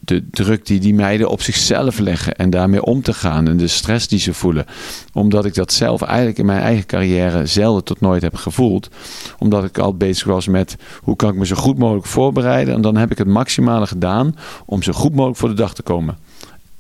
de 0.09 0.31
druk 0.31 0.67
die 0.67 0.81
die 0.81 0.95
meiden 0.95 1.29
op 1.29 1.43
zichzelf 1.43 1.99
leggen 1.99 2.37
en 2.37 2.51
daarmee 2.51 2.85
om 2.85 3.03
te 3.03 3.15
gaan 3.15 3.49
en 3.49 3.57
de 3.57 3.67
stress 3.67 4.09
die 4.09 4.19
ze 4.19 4.35
voelen. 4.35 4.65
Omdat 5.13 5.45
ik 5.45 5.55
dat 5.55 5.73
zelf 5.73 6.03
eigenlijk 6.03 6.39
in 6.39 6.47
mijn 6.47 6.61
eigen 6.61 6.87
carrière 6.87 7.47
zelden 7.47 7.85
tot 7.85 8.01
nooit 8.01 8.23
heb 8.23 8.35
gevoeld. 8.35 8.89
Omdat 9.39 9.65
ik 9.65 9.79
al 9.79 9.97
bezig 9.97 10.27
was 10.27 10.47
met 10.47 10.77
hoe 11.03 11.17
kan 11.17 11.31
ik 11.31 11.37
me 11.37 11.47
zo 11.47 11.57
goed 11.57 11.79
mogelijk 11.79 12.07
voorbereiden. 12.07 12.75
En 12.75 12.81
dan 12.81 12.97
heb 12.97 13.11
ik 13.11 13.19
het 13.19 13.27
maximale 13.27 13.87
gedaan 13.87 14.35
om 14.67 14.83
zo 14.83 14.93
goed 14.93 15.15
mogelijk 15.15 15.39
voor 15.39 15.49
de 15.49 15.55
dag 15.55 15.75
te 15.75 15.83
komen. 15.83 16.19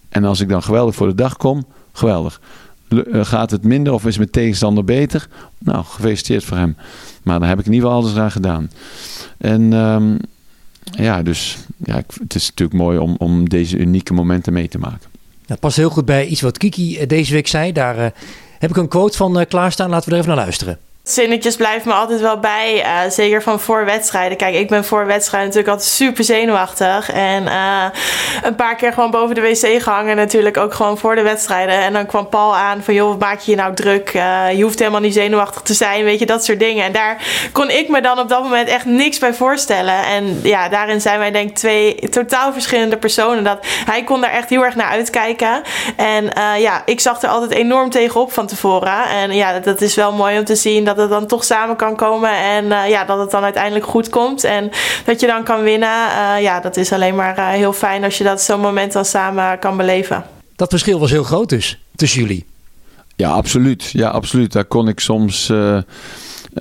En 0.08 0.24
als 0.24 0.40
ik 0.40 0.48
dan 0.48 0.62
geweldig 0.62 0.94
voor 0.94 1.08
de 1.08 1.14
dag 1.14 1.36
kom, 1.36 1.66
geweldig. 1.92 2.40
Gaat 3.10 3.50
het 3.50 3.64
minder 3.64 3.92
of 3.92 4.06
is 4.06 4.16
mijn 4.16 4.30
tegenstander 4.30 4.84
beter? 4.84 5.28
Nou, 5.58 5.84
gefeliciteerd 5.84 6.44
voor 6.44 6.56
hem. 6.56 6.76
Maar 7.22 7.38
dan 7.38 7.48
heb 7.48 7.58
ik 7.58 7.66
in 7.66 7.72
ieder 7.72 7.88
geval 7.88 8.02
alles 8.02 8.16
aan 8.16 8.30
gedaan. 8.30 8.70
En 9.38 9.72
um, 9.72 10.18
ja, 10.90 11.22
dus 11.22 11.58
ja, 11.76 11.96
het 11.96 12.34
is 12.34 12.48
natuurlijk 12.48 12.78
mooi 12.78 12.98
om, 12.98 13.14
om 13.18 13.48
deze 13.48 13.76
unieke 13.76 14.12
momenten 14.12 14.52
mee 14.52 14.68
te 14.68 14.78
maken. 14.78 15.08
Dat 15.46 15.60
past 15.60 15.76
heel 15.76 15.90
goed 15.90 16.04
bij 16.04 16.26
iets 16.26 16.40
wat 16.40 16.58
Kiki 16.58 17.06
deze 17.06 17.32
week 17.32 17.46
zei. 17.46 17.72
Daar 17.72 17.98
uh, 17.98 18.06
heb 18.58 18.70
ik 18.70 18.76
een 18.76 18.88
quote 18.88 19.16
van 19.16 19.38
uh, 19.40 19.46
klaarstaan. 19.48 19.90
Laten 19.90 20.08
we 20.08 20.14
er 20.14 20.20
even 20.20 20.34
naar 20.34 20.44
luisteren. 20.44 20.78
Zinnetjes 21.08 21.56
blijven 21.56 21.88
me 21.88 21.94
altijd 21.94 22.20
wel 22.20 22.38
bij, 22.38 22.84
uh, 22.84 23.10
zeker 23.10 23.42
van 23.42 23.60
voor 23.60 23.84
wedstrijden. 23.84 24.36
Kijk, 24.36 24.54
ik 24.54 24.68
ben 24.68 24.84
voor 24.84 25.06
wedstrijden 25.06 25.48
natuurlijk 25.48 25.74
altijd 25.74 25.94
super 25.94 26.24
zenuwachtig. 26.24 27.10
En 27.10 27.42
uh, 27.42 27.84
een 28.42 28.54
paar 28.54 28.76
keer 28.76 28.92
gewoon 28.92 29.10
boven 29.10 29.34
de 29.34 29.40
wc 29.40 29.82
gehangen 29.82 30.16
natuurlijk, 30.16 30.56
ook 30.56 30.74
gewoon 30.74 30.98
voor 30.98 31.14
de 31.14 31.22
wedstrijden. 31.22 31.74
En 31.74 31.92
dan 31.92 32.06
kwam 32.06 32.28
Paul 32.28 32.56
aan 32.56 32.82
van, 32.82 32.94
joh, 32.94 33.08
wat 33.08 33.18
maak 33.18 33.40
je 33.40 33.50
je 33.50 33.56
nou 33.56 33.74
druk? 33.74 34.14
Uh, 34.14 34.52
je 34.52 34.62
hoeft 34.62 34.78
helemaal 34.78 35.00
niet 35.00 35.14
zenuwachtig 35.14 35.62
te 35.62 35.74
zijn, 35.74 36.04
weet 36.04 36.18
je, 36.18 36.26
dat 36.26 36.44
soort 36.44 36.58
dingen. 36.58 36.84
En 36.84 36.92
daar 36.92 37.22
kon 37.52 37.70
ik 37.70 37.88
me 37.88 38.00
dan 38.00 38.18
op 38.18 38.28
dat 38.28 38.42
moment 38.42 38.68
echt 38.68 38.84
niks 38.84 39.18
bij 39.18 39.34
voorstellen. 39.34 40.04
En 40.04 40.40
ja, 40.42 40.68
daarin 40.68 41.00
zijn 41.00 41.18
wij 41.18 41.30
denk 41.30 41.48
ik 41.48 41.56
twee 41.56 41.94
totaal 42.10 42.52
verschillende 42.52 42.96
personen. 42.96 43.44
Dat 43.44 43.58
hij 43.84 44.04
kon 44.04 44.20
daar 44.20 44.32
echt 44.32 44.48
heel 44.48 44.64
erg 44.64 44.74
naar 44.74 44.90
uitkijken. 44.90 45.62
En 45.96 46.30
ja, 46.58 46.82
ik 46.84 47.00
zag 47.00 47.22
er 47.22 47.28
altijd 47.28 47.50
enorm 47.50 47.90
tegenop 47.90 48.32
van 48.32 48.46
tevoren. 48.46 49.04
En 49.04 49.32
ja, 49.32 49.58
dat 49.58 49.80
is 49.80 49.94
wel 49.94 50.12
mooi 50.12 50.38
om 50.38 50.44
te 50.44 50.56
zien 50.56 50.84
dat 50.84 50.96
het 50.98 51.10
dan 51.10 51.26
toch 51.26 51.44
samen 51.44 51.76
kan 51.76 51.96
komen 51.96 52.30
en 52.30 52.64
uh, 52.64 52.88
ja, 52.88 53.04
dat 53.04 53.18
het 53.18 53.30
dan 53.30 53.42
uiteindelijk 53.42 53.86
goed 53.86 54.08
komt 54.08 54.44
en 54.44 54.70
dat 55.04 55.20
je 55.20 55.26
dan 55.26 55.44
kan 55.44 55.62
winnen. 55.62 55.88
Uh, 55.88 56.42
ja, 56.42 56.60
dat 56.60 56.76
is 56.76 56.92
alleen 56.92 57.14
maar 57.14 57.38
uh, 57.38 57.48
heel 57.48 57.72
fijn 57.72 58.04
als 58.04 58.18
je 58.18 58.24
dat 58.24 58.42
zo'n 58.42 58.60
moment 58.60 58.92
dan 58.92 59.04
samen 59.04 59.58
kan 59.58 59.76
beleven. 59.76 60.24
Dat 60.56 60.70
verschil 60.70 60.98
was 60.98 61.10
heel 61.10 61.22
groot 61.24 61.48
dus 61.48 61.80
tussen 61.96 62.20
jullie. 62.20 62.46
Ja, 63.16 63.30
absoluut. 63.30 63.90
Ja, 63.92 64.08
absoluut. 64.08 64.52
Daar 64.52 64.64
kon 64.64 64.88
ik 64.88 65.00
soms 65.00 65.48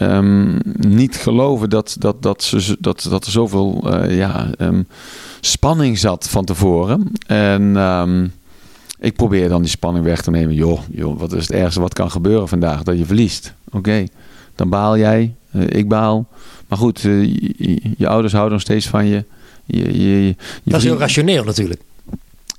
um, 0.02 0.60
niet 0.74 1.16
geloven 1.16 1.70
dat, 1.70 1.96
dat, 2.00 2.24
dat, 2.24 2.44
ze, 2.44 2.78
dat, 2.80 3.08
dat 3.10 3.26
er 3.26 3.32
zoveel 3.32 3.96
ja, 4.08 4.48
um, 4.60 4.88
spanning 5.42 5.98
zat 5.98 6.30
van 6.30 6.46
tevoren. 6.46 7.12
En 7.28 7.76
um, 7.76 8.34
ik 9.00 9.16
probeer 9.16 9.50
dan 9.50 9.62
die 9.62 9.70
spanning 9.70 10.06
weg 10.06 10.22
te 10.22 10.32
nemen. 10.32 10.56
Joh, 10.56 10.80
joh 10.92 11.20
wat 11.20 11.34
is 11.34 11.48
het 11.48 11.52
ergste 11.52 11.80
wat 11.80 11.94
kan 11.94 12.12
gebeuren 12.12 12.48
vandaag? 12.48 12.84
Dat 12.84 12.98
je 12.98 13.06
verliest. 13.06 13.54
Oké, 13.72 14.06
dan 14.56 14.70
baal 14.70 14.98
jij, 14.98 15.34
eh, 15.52 15.62
ik 15.68 15.88
baal. 15.88 16.28
Maar 16.68 16.78
goed, 16.78 17.06
eh, 17.06 17.24
je, 17.24 17.82
je, 17.98 18.08
ouders 18.08 18.34
houden 18.34 18.54
nog 18.54 18.62
steeds 18.62 18.88
van 18.88 19.06
je. 19.06 19.26
je, 19.66 20.00
je, 20.00 20.26
je 20.26 20.36
dat 20.64 20.80
is 20.80 20.84
heel 20.84 20.98
rationeel 20.98 21.44
natuurlijk. 21.44 21.82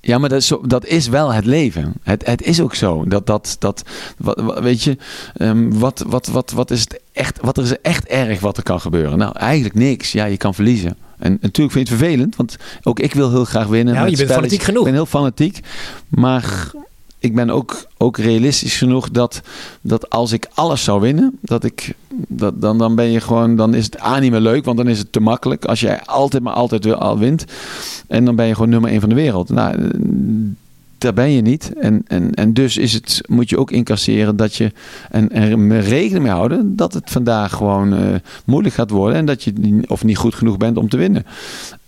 Ja, 0.00 0.18
maar 0.18 0.28
dat 0.28 0.40
is, 0.40 0.52
dat 0.62 0.86
is 0.86 1.08
wel 1.08 1.32
het 1.32 1.44
leven. 1.44 1.94
Het, 2.02 2.26
het 2.26 2.42
is 2.42 2.60
ook 2.60 2.74
zo. 2.74 3.04
Dat, 3.04 3.26
dat, 3.26 3.56
dat, 3.58 3.82
wat, 4.16 4.58
weet 4.60 4.82
je, 4.82 4.96
um, 5.38 5.78
wat, 5.78 6.04
wat, 6.06 6.26
wat, 6.26 6.50
wat, 6.50 6.70
is 6.70 6.80
het 6.80 7.00
echt, 7.12 7.38
wat 7.40 7.58
is 7.58 7.80
echt 7.80 8.06
erg 8.06 8.40
wat 8.40 8.56
er 8.56 8.62
kan 8.62 8.80
gebeuren? 8.80 9.18
Nou, 9.18 9.32
eigenlijk 9.36 9.74
niks. 9.74 10.12
Ja, 10.12 10.24
je 10.24 10.36
kan 10.36 10.54
verliezen. 10.54 10.96
En 11.18 11.38
natuurlijk 11.40 11.72
vind 11.72 11.88
je 11.88 11.94
het 11.94 12.02
vervelend, 12.02 12.36
want 12.36 12.56
ook 12.82 13.00
ik 13.00 13.14
wil 13.14 13.30
heel 13.30 13.44
graag 13.44 13.66
winnen. 13.66 13.94
Ja, 13.94 14.06
je 14.06 14.16
bent 14.16 14.32
fanatiek 14.32 14.62
genoeg. 14.62 14.80
Ik 14.80 14.84
ben 14.84 14.94
heel 14.94 15.06
fanatiek. 15.06 15.60
Maar 16.08 16.72
ik 17.18 17.34
ben 17.34 17.50
ook, 17.50 17.86
ook 17.96 18.18
realistisch 18.18 18.76
genoeg 18.76 19.10
dat, 19.10 19.40
dat 19.80 20.10
als 20.10 20.32
ik 20.32 20.46
alles 20.54 20.84
zou 20.84 21.00
winnen, 21.00 21.38
dat 21.40 21.64
ik, 21.64 21.94
dat, 22.28 22.60
dan, 22.60 22.78
dan 22.78 22.94
ben 22.94 23.10
je 23.10 23.20
gewoon, 23.20 23.56
dan 23.56 23.74
is 23.74 23.84
het 23.84 24.00
A 24.02 24.18
niet 24.18 24.30
meer 24.30 24.40
leuk, 24.40 24.64
want 24.64 24.76
dan 24.76 24.88
is 24.88 24.98
het 24.98 25.12
te 25.12 25.20
makkelijk. 25.20 25.64
Als 25.64 25.80
jij 25.80 26.02
altijd 26.04 26.42
maar 26.42 26.52
altijd 26.52 26.94
al 26.94 27.18
wint. 27.18 27.44
En 28.06 28.24
dan 28.24 28.36
ben 28.36 28.46
je 28.46 28.54
gewoon 28.54 28.68
nummer 28.68 28.90
één 28.90 29.00
van 29.00 29.08
de 29.08 29.14
wereld. 29.14 29.48
Nou, 29.48 29.90
daar 30.98 31.14
ben 31.14 31.30
je 31.30 31.40
niet. 31.40 31.72
En, 31.80 32.02
en, 32.06 32.34
en 32.34 32.52
dus 32.52 32.76
is 32.76 32.92
het, 32.92 33.20
moet 33.28 33.50
je 33.50 33.58
ook 33.58 33.70
incasseren 33.70 34.36
dat 34.36 34.54
je 34.54 34.72
en 35.10 35.32
er 35.32 35.80
rekening 35.80 36.22
mee 36.22 36.32
houden 36.32 36.76
dat 36.76 36.94
het 36.94 37.10
vandaag 37.10 37.52
gewoon 37.52 37.94
uh, 37.94 38.14
moeilijk 38.44 38.74
gaat 38.74 38.90
worden 38.90 39.18
en 39.18 39.26
dat 39.26 39.42
je 39.42 39.82
of 39.86 40.04
niet 40.04 40.16
goed 40.16 40.34
genoeg 40.34 40.56
bent 40.56 40.76
om 40.76 40.88
te 40.88 40.96
winnen. 40.96 41.24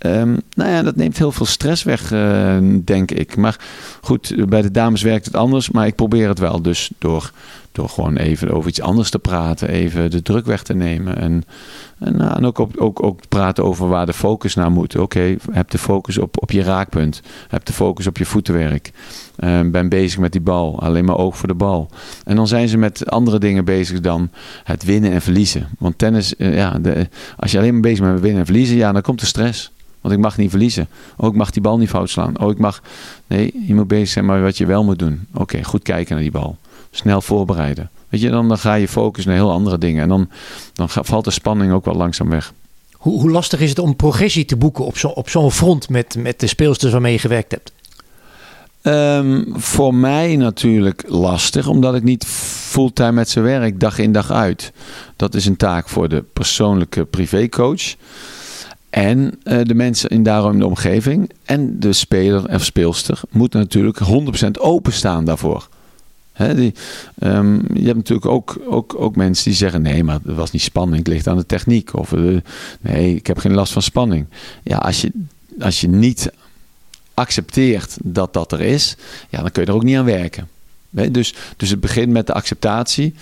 Um, 0.06 0.40
nou 0.54 0.70
ja, 0.70 0.82
dat 0.82 0.96
neemt 0.96 1.18
heel 1.18 1.32
veel 1.32 1.46
stress 1.46 1.82
weg, 1.82 2.12
uh, 2.12 2.56
denk 2.84 3.10
ik. 3.10 3.36
Maar 3.36 3.58
goed, 4.00 4.34
bij 4.48 4.62
de 4.62 4.70
dames 4.70 5.02
werkt 5.02 5.24
het 5.24 5.36
anders, 5.36 5.70
maar 5.70 5.86
ik 5.86 5.94
probeer 5.94 6.28
het 6.28 6.38
wel. 6.38 6.62
Dus 6.62 6.90
door, 6.98 7.32
door 7.72 7.88
gewoon 7.88 8.16
even 8.16 8.50
over 8.50 8.68
iets 8.68 8.80
anders 8.80 9.10
te 9.10 9.18
praten, 9.18 9.68
even 9.68 10.10
de 10.10 10.22
druk 10.22 10.46
weg 10.46 10.62
te 10.62 10.74
nemen. 10.74 11.16
En, 11.16 11.44
en, 11.98 12.16
nou, 12.16 12.44
ook, 12.44 12.58
op, 12.58 12.76
ook, 12.76 13.02
ook 13.02 13.20
praten 13.28 13.64
over 13.64 13.88
waar 13.88 14.06
de 14.06 14.12
focus 14.12 14.54
naar 14.54 14.70
moet. 14.70 14.96
Oké, 14.96 15.36
heb 15.52 15.70
de 15.70 15.78
focus 15.78 16.18
op, 16.18 16.42
op 16.42 16.50
je 16.50 16.62
raakpunt. 16.62 17.22
Heb 17.48 17.64
de 17.64 17.72
focus 17.72 18.06
op 18.06 18.18
je 18.18 18.24
voetenwerk. 18.26 18.92
Uh, 19.38 19.60
ben 19.64 19.88
bezig 19.88 20.18
met 20.18 20.32
die 20.32 20.40
bal. 20.40 20.80
Alleen 20.82 21.04
maar 21.04 21.18
oog 21.18 21.36
voor 21.36 21.48
de 21.48 21.54
bal. 21.54 21.90
En 22.24 22.36
dan 22.36 22.48
zijn 22.48 22.68
ze 22.68 22.76
met 22.76 23.10
andere 23.10 23.38
dingen 23.38 23.64
bezig 23.64 24.00
dan 24.00 24.30
het 24.64 24.84
winnen 24.84 25.12
en 25.12 25.22
verliezen. 25.22 25.68
Want 25.78 25.98
tennis, 25.98 26.34
uh, 26.38 26.56
ja, 26.56 26.78
de, 26.78 27.08
als 27.36 27.52
je 27.52 27.58
alleen 27.58 27.72
maar 27.72 27.80
bezig 27.80 28.00
bent 28.00 28.12
met 28.12 28.22
winnen 28.22 28.40
en 28.40 28.46
verliezen, 28.46 28.76
ja, 28.76 28.92
dan 28.92 29.02
komt 29.02 29.20
er 29.20 29.26
stress. 29.26 29.72
Want 30.00 30.14
ik 30.14 30.20
mag 30.20 30.36
niet 30.36 30.50
verliezen. 30.50 30.88
Oh, 31.16 31.28
ik 31.28 31.34
mag 31.34 31.50
die 31.50 31.62
bal 31.62 31.78
niet 31.78 31.88
fout 31.88 32.10
slaan. 32.10 32.40
Oh, 32.40 32.50
ik 32.50 32.58
mag. 32.58 32.82
Nee, 33.26 33.64
je 33.66 33.74
moet 33.74 33.88
bezig 33.88 34.08
zijn 34.08 34.24
met 34.24 34.40
wat 34.40 34.58
je 34.58 34.66
wel 34.66 34.84
moet 34.84 34.98
doen. 34.98 35.26
Oké, 35.34 35.62
goed 35.62 35.82
kijken 35.82 36.14
naar 36.14 36.22
die 36.22 36.32
bal. 36.32 36.56
Snel 36.90 37.20
voorbereiden. 37.20 37.90
Weet 38.08 38.20
je, 38.20 38.30
dan, 38.30 38.48
dan 38.48 38.58
ga 38.58 38.74
je 38.74 38.88
focus 38.88 39.24
naar 39.24 39.34
heel 39.34 39.50
andere 39.50 39.78
dingen. 39.78 40.02
En 40.02 40.08
dan, 40.08 40.28
dan 40.72 40.88
valt 40.88 41.24
de 41.24 41.30
spanning 41.30 41.72
ook 41.72 41.84
wel 41.84 41.94
langzaam 41.94 42.28
weg. 42.28 42.52
Hoe, 42.92 43.20
hoe 43.20 43.30
lastig 43.30 43.60
is 43.60 43.68
het 43.68 43.78
om 43.78 43.96
progressie 43.96 44.44
te 44.44 44.56
boeken 44.56 44.84
op 44.84 44.98
zo'n 44.98 45.14
op 45.14 45.28
zo'n 45.28 45.52
front 45.52 45.88
met, 45.88 46.16
met 46.18 46.40
de 46.40 46.46
speelsters 46.46 46.92
waarmee 46.92 47.12
je 47.12 47.18
gewerkt 47.18 47.50
hebt? 47.50 47.72
Um, 48.82 49.46
voor 49.56 49.94
mij 49.94 50.36
natuurlijk 50.36 51.04
lastig, 51.06 51.66
omdat 51.66 51.94
ik 51.94 52.02
niet 52.02 52.24
fulltime 52.26 53.12
met 53.12 53.28
ze 53.28 53.40
werk, 53.40 53.80
dag 53.80 53.98
in 53.98 54.12
dag 54.12 54.30
uit. 54.30 54.72
Dat 55.16 55.34
is 55.34 55.46
een 55.46 55.56
taak 55.56 55.88
voor 55.88 56.08
de 56.08 56.24
persoonlijke 56.32 57.04
privécoach. 57.04 57.94
En 58.90 59.38
uh, 59.44 59.60
de 59.62 59.74
mensen 59.74 60.10
in 60.10 60.22
daarom 60.22 60.58
de 60.58 60.66
omgeving 60.66 61.30
en 61.44 61.80
de 61.80 61.92
speler 61.92 62.54
of 62.54 62.64
speelster 62.64 63.20
moeten 63.30 63.60
natuurlijk 63.60 63.98
100% 64.44 64.50
openstaan 64.60 65.24
daarvoor. 65.24 65.68
Die, 66.54 66.74
um, 67.22 67.62
je 67.74 67.84
hebt 67.84 67.96
natuurlijk 67.96 68.26
ook, 68.26 68.60
ook, 68.66 68.94
ook 68.98 69.16
mensen 69.16 69.44
die 69.44 69.54
zeggen: 69.54 69.82
nee, 69.82 70.04
maar 70.04 70.18
het 70.24 70.36
was 70.36 70.50
niet 70.50 70.62
spanning, 70.62 70.98
het 70.98 71.08
ligt 71.08 71.26
aan 71.26 71.36
de 71.36 71.46
techniek. 71.46 71.94
Of 71.94 72.12
uh, 72.12 72.40
nee, 72.80 73.14
ik 73.14 73.26
heb 73.26 73.38
geen 73.38 73.54
last 73.54 73.72
van 73.72 73.82
spanning. 73.82 74.26
Ja, 74.62 74.76
als 74.76 75.00
je, 75.00 75.10
als 75.58 75.80
je 75.80 75.88
niet 75.88 76.32
accepteert 77.14 77.96
dat 78.02 78.32
dat 78.32 78.52
er 78.52 78.60
is, 78.60 78.96
ja, 79.28 79.40
dan 79.40 79.50
kun 79.50 79.62
je 79.62 79.68
er 79.68 79.74
ook 79.74 79.82
niet 79.82 79.96
aan 79.96 80.04
werken. 80.04 80.48
Dus, 80.90 81.34
dus 81.56 81.70
het 81.70 81.80
begint 81.80 82.12
met 82.12 82.26
de 82.26 82.32
acceptatie. 82.32 83.14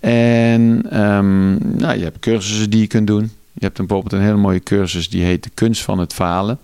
En 0.00 1.00
um, 1.00 1.58
nou, 1.78 1.98
je 1.98 2.04
hebt 2.04 2.18
cursussen 2.18 2.70
die 2.70 2.80
je 2.80 2.86
kunt 2.86 3.06
doen. 3.06 3.30
Je 3.58 3.64
hebt 3.64 3.76
bijvoorbeeld 3.76 4.12
een 4.12 4.20
hele 4.20 4.36
mooie 4.36 4.62
cursus 4.62 5.10
die 5.10 5.24
heet 5.24 5.42
De 5.42 5.50
Kunst 5.54 5.82
van 5.82 5.98
het 5.98 6.12
Falen. 6.12 6.58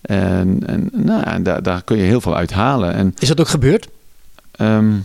En, 0.00 0.62
en, 0.66 0.90
nou, 0.92 1.22
en 1.22 1.42
daar, 1.42 1.62
daar 1.62 1.82
kun 1.84 1.96
je 1.96 2.02
heel 2.02 2.20
veel 2.20 2.36
uit 2.36 2.52
halen. 2.52 2.94
En, 2.94 3.14
is 3.18 3.28
dat 3.28 3.40
ook 3.40 3.48
gebeurd? 3.48 3.88
Um, 4.60 5.04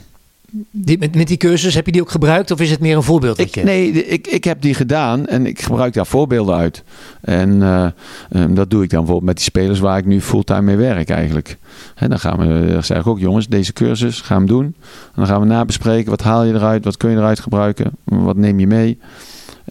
die, 0.71 0.97
met, 0.97 1.15
met 1.15 1.27
die 1.27 1.37
cursus, 1.37 1.75
heb 1.75 1.85
je 1.85 1.91
die 1.91 2.01
ook 2.01 2.11
gebruikt 2.11 2.51
of 2.51 2.59
is 2.59 2.71
het 2.71 2.79
meer 2.79 2.95
een 2.95 3.03
voorbeeld? 3.03 3.39
Ik, 3.39 3.63
nee, 3.63 3.91
ik, 3.91 4.27
ik 4.27 4.43
heb 4.43 4.61
die 4.61 4.73
gedaan 4.73 5.25
en 5.25 5.45
ik 5.45 5.61
gebruik 5.61 5.93
daar 5.93 6.05
voorbeelden 6.05 6.55
uit. 6.55 6.83
En 7.21 7.49
uh, 7.49 7.87
um, 8.29 8.55
dat 8.55 8.69
doe 8.69 8.83
ik 8.83 8.89
dan 8.89 8.99
bijvoorbeeld 8.99 9.27
met 9.27 9.35
die 9.35 9.45
spelers 9.45 9.79
waar 9.79 9.97
ik 9.97 10.05
nu 10.05 10.21
fulltime 10.21 10.61
mee 10.61 10.75
werk 10.75 11.09
eigenlijk. 11.09 11.57
En 11.95 12.09
dan 12.09 12.19
gaan 12.19 12.37
we, 12.37 12.71
dan 12.71 12.83
zeg 12.83 12.99
ik 12.99 13.07
ook 13.07 13.19
jongens, 13.19 13.47
deze 13.47 13.73
cursus, 13.73 14.21
ga 14.21 14.35
hem 14.35 14.47
doen. 14.47 14.65
En 14.65 14.73
dan 15.15 15.27
gaan 15.27 15.39
we 15.39 15.47
nabespreken, 15.47 16.09
wat 16.09 16.21
haal 16.21 16.43
je 16.43 16.53
eruit, 16.53 16.83
wat 16.83 16.97
kun 16.97 17.09
je 17.09 17.17
eruit 17.17 17.39
gebruiken, 17.39 17.91
wat 18.03 18.35
neem 18.35 18.59
je 18.59 18.67
mee. 18.67 18.99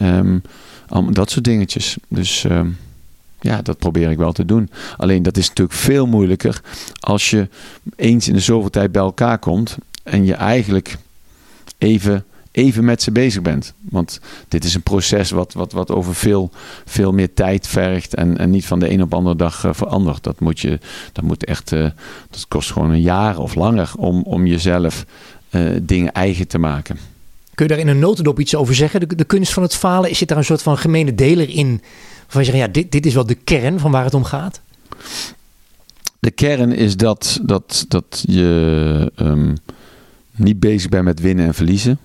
Um, 0.03 0.43
dat 1.03 1.31
soort 1.31 1.45
dingetjes. 1.45 1.97
Dus 2.09 2.45
uh, 2.45 2.61
ja, 3.41 3.63
dat 3.63 3.79
probeer 3.79 4.11
ik 4.11 4.19
wel 4.19 4.33
te 4.33 4.45
doen. 4.45 4.71
Alleen 4.97 5.23
dat 5.23 5.37
is 5.37 5.49
natuurlijk 5.49 5.79
veel 5.79 6.07
moeilijker 6.07 6.61
als 7.01 7.31
je 7.31 7.49
eens 7.97 8.29
in 8.29 8.35
de 8.35 8.41
zoveel 8.41 8.71
tijd 8.71 8.93
bij 8.93 9.03
elkaar 9.03 9.39
komt 9.39 9.77
en 10.03 10.25
je 10.25 10.35
eigenlijk 10.35 10.97
even, 11.79 12.25
even 12.51 12.85
met 12.85 13.03
ze 13.03 13.11
bezig 13.11 13.43
bent. 13.43 13.73
Want 13.81 14.21
dit 14.49 14.65
is 14.65 14.75
een 14.75 14.83
proces 14.83 15.31
wat, 15.31 15.53
wat, 15.53 15.73
wat 15.73 15.91
over 15.91 16.15
veel, 16.15 16.51
veel 16.85 17.13
meer 17.13 17.35
tijd 17.35 17.67
vergt 17.67 18.15
en, 18.15 18.39
en 18.39 18.51
niet 18.51 18.67
van 18.67 18.79
de 18.79 18.91
een 18.91 19.03
op 19.03 19.11
de 19.11 19.17
andere 19.17 19.37
dag 19.37 19.65
uh, 19.65 19.75
verandert. 19.75 20.23
Dat 20.23 20.41
moet 20.41 20.61
je, 20.61 20.79
dat 21.13 21.25
moet 21.25 21.45
echt, 21.45 21.73
uh, 21.73 21.91
dat 22.31 22.49
kost 22.49 22.73
gewoon 22.73 22.91
een 22.91 23.01
jaar 23.01 23.39
of 23.39 23.55
langer 23.55 23.93
om, 23.97 24.23
om 24.23 24.47
jezelf 24.47 25.05
uh, 25.51 25.71
dingen 25.83 26.13
eigen 26.13 26.49
te 26.49 26.59
maken. 26.59 26.99
Kun 27.55 27.67
je 27.67 27.73
daar 27.73 27.81
in 27.81 27.89
een 27.89 27.99
notendop 27.99 28.41
iets 28.41 28.55
over 28.55 28.75
zeggen? 28.75 29.09
De, 29.09 29.25
kunst 29.25 29.53
van 29.53 29.63
het 29.63 29.75
falen, 29.75 30.17
zit 30.17 30.29
daar 30.29 30.39
een 30.39 30.45
soort 30.45 30.63
van 30.63 30.79
gemene 30.79 31.15
deler 31.15 31.49
in? 31.49 31.83
Van 32.27 32.41
je 32.41 32.47
zegt, 32.47 32.59
ja, 32.59 32.69
dit, 32.69 32.93
dit 32.93 33.07
is 33.07 33.15
wel 33.15 33.27
de 33.27 33.35
kern 33.35 33.81
van 33.81 33.91
waar 33.91 34.05
het 34.05 34.15
om 34.15 34.25
gaat? 34.25 34.61
De 36.19 36.31
kern 36.31 36.73
is 36.73 36.97
dat, 36.97 37.41
dat, 37.43 37.85
dat 37.89 38.25
je 38.27 39.13
um, 39.17 39.55
niet 40.37 40.61
bezig 40.61 40.89
bent 40.89 41.05
met 41.05 41.21
winnen 41.21 41.47
en 41.47 41.55
verliezen. 41.55 41.99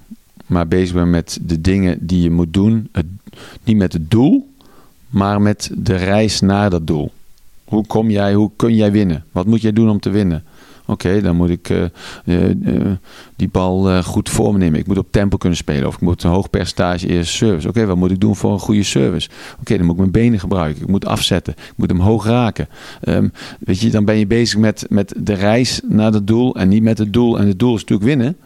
Maar 0.46 0.68
bezig 0.68 0.94
bent 0.94 1.10
met 1.10 1.39
de 1.41 1.62
dingen 1.62 1.98
die 2.06 2.22
je 2.22 2.32
moet 2.32 2.53
doen. 2.53 2.89
Het, 2.91 3.06
niet 3.63 3.77
met 3.77 3.94
het 3.94 4.12
doel, 4.12 4.53
maar 5.10 5.41
met 5.41 5.70
de 5.74 5.96
reis 5.96 6.39
naar 6.39 6.70
dat 6.70 6.88
doel. 6.88 7.12
Hoe 7.63 7.86
kom 7.86 8.10
jij, 8.10 8.34
hoe 8.34 8.51
kun 8.56 8.75
jij 8.75 8.91
winnen? 8.91 9.25
Wat 9.32 9.46
moet 9.46 9.62
jij 9.62 9.74
doen 9.74 9.89
om 9.89 10.00
te 10.00 10.10
winnen? 10.10 10.44
Oké, 10.89 11.22
dan 11.22 11.36
moet 11.36 11.50
ik 11.50 11.69
uh, 11.69 11.84
uh, 12.25 12.50
uh, 12.50 12.91
die 13.36 13.50
bal 13.50 14.03
goed 14.03 14.29
voor 14.29 14.51
me 14.51 14.58
nemen. 14.58 14.79
Ik 14.79 14.88
moet 14.88 14.98
op 14.98 15.12
tempo 15.12 15.38
kunnen 15.38 15.58
spelen. 15.58 15.88
Of 15.88 15.93
ik 15.93 16.01
moet 16.01 16.24
een 16.24 16.29
hoog 16.29 16.50
percentage 16.50 17.08
eerste 17.08 17.36
service. 17.36 17.67
Oké, 17.67 17.86
wat 17.86 17.96
moet 17.96 18.12
ik 18.12 18.19
doen 18.19 18.36
voor 18.36 18.51
een 18.51 18.60
goede 18.60 18.84
service? 18.84 19.29
Oké, 19.60 19.77
dan 19.77 19.86
moet 19.86 19.93
ik 19.93 20.00
mijn 20.00 20.12
benen 20.12 20.39
gebruiken. 20.39 20.81
Ik 20.81 20.88
moet 20.88 21.05
afzetten. 21.05 21.53
Ik 21.53 21.74
moet 21.75 21.89
hem 21.89 22.00
hoog 22.00 22.25
raken. 22.25 22.67
Um, 23.03 23.31
weet 23.60 23.79
je, 23.79 23.89
dan 23.89 24.05
ben 24.05 24.17
je 24.17 24.27
bezig 24.27 24.60
met, 24.60 24.86
met 24.89 25.13
de 25.17 25.34
reis 25.34 25.81
naar 25.88 26.13
het 26.13 26.27
doel. 26.27 26.55
En 26.55 26.67
niet 26.67 26.84
met 26.84 26.98
het 26.98 27.13
doel. 27.13 27.39
En 27.39 27.48
het 27.48 27.60
doel 27.60 27.75
is 27.75 27.81
natuurlijk 27.81 28.10
winnen. 28.10 28.38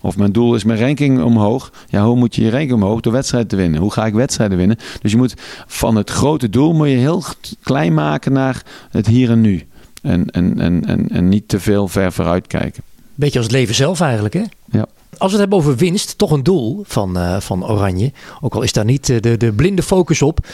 Of 0.00 0.16
mijn 0.16 0.32
doel 0.32 0.54
is 0.54 0.64
mijn 0.64 0.80
ranking 0.80 1.22
omhoog. 1.22 1.72
Ja, 1.88 2.04
hoe 2.04 2.16
moet 2.16 2.34
je 2.34 2.42
je 2.42 2.50
ranking 2.50 2.72
omhoog? 2.72 3.00
Door 3.00 3.12
wedstrijden 3.12 3.48
te 3.48 3.56
winnen. 3.56 3.80
Hoe 3.80 3.92
ga 3.92 4.06
ik 4.06 4.14
wedstrijden 4.14 4.58
winnen? 4.58 4.76
Dus 5.00 5.10
je 5.10 5.16
moet 5.16 5.34
van 5.66 5.96
het 5.96 6.10
grote 6.10 6.50
doel 6.50 6.72
moet 6.72 6.88
je 6.88 6.96
heel 6.96 7.22
klein 7.62 7.94
maken 7.94 8.32
naar 8.32 8.62
het 8.90 9.06
hier 9.06 9.30
en 9.30 9.40
nu. 9.40 9.62
En, 10.04 10.30
en, 10.30 10.60
en, 10.60 10.86
en, 10.86 11.08
en 11.08 11.28
niet 11.28 11.48
te 11.48 11.60
veel 11.60 11.88
ver 11.88 12.12
vooruit 12.12 12.46
kijken. 12.46 12.82
Beetje 13.14 13.38
als 13.38 13.46
het 13.46 13.56
leven 13.56 13.74
zelf 13.74 14.00
eigenlijk, 14.00 14.34
hè? 14.34 14.42
Ja. 14.70 14.86
Als 15.18 15.32
we 15.32 15.38
het 15.38 15.38
hebben 15.38 15.58
over 15.58 15.76
winst, 15.76 16.18
toch 16.18 16.30
een 16.30 16.42
doel 16.42 16.82
van, 16.86 17.18
uh, 17.18 17.40
van 17.40 17.66
Oranje. 17.66 18.12
Ook 18.40 18.54
al 18.54 18.62
is 18.62 18.72
daar 18.72 18.84
niet 18.84 19.06
de, 19.06 19.36
de 19.36 19.52
blinde 19.52 19.82
focus 19.82 20.22
op. 20.22 20.46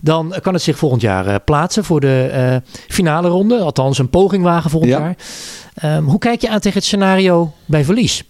Dan 0.00 0.34
kan 0.42 0.54
het 0.54 0.62
zich 0.62 0.78
volgend 0.78 1.02
jaar 1.02 1.26
uh, 1.26 1.34
plaatsen 1.44 1.84
voor 1.84 2.00
de 2.00 2.62
finale 2.88 3.28
ronde. 3.28 3.58
Althans, 3.58 3.98
een 3.98 4.10
poging 4.10 4.42
wagen 4.42 4.70
volgend 4.70 4.92
ja. 4.92 4.98
jaar. 4.98 5.96
Um, 5.96 6.04
hoe 6.04 6.18
kijk 6.18 6.40
je 6.40 6.48
aan 6.48 6.60
tegen 6.60 6.78
het 6.78 6.86
scenario 6.86 7.52
bij 7.64 7.84
verlies? 7.84 8.24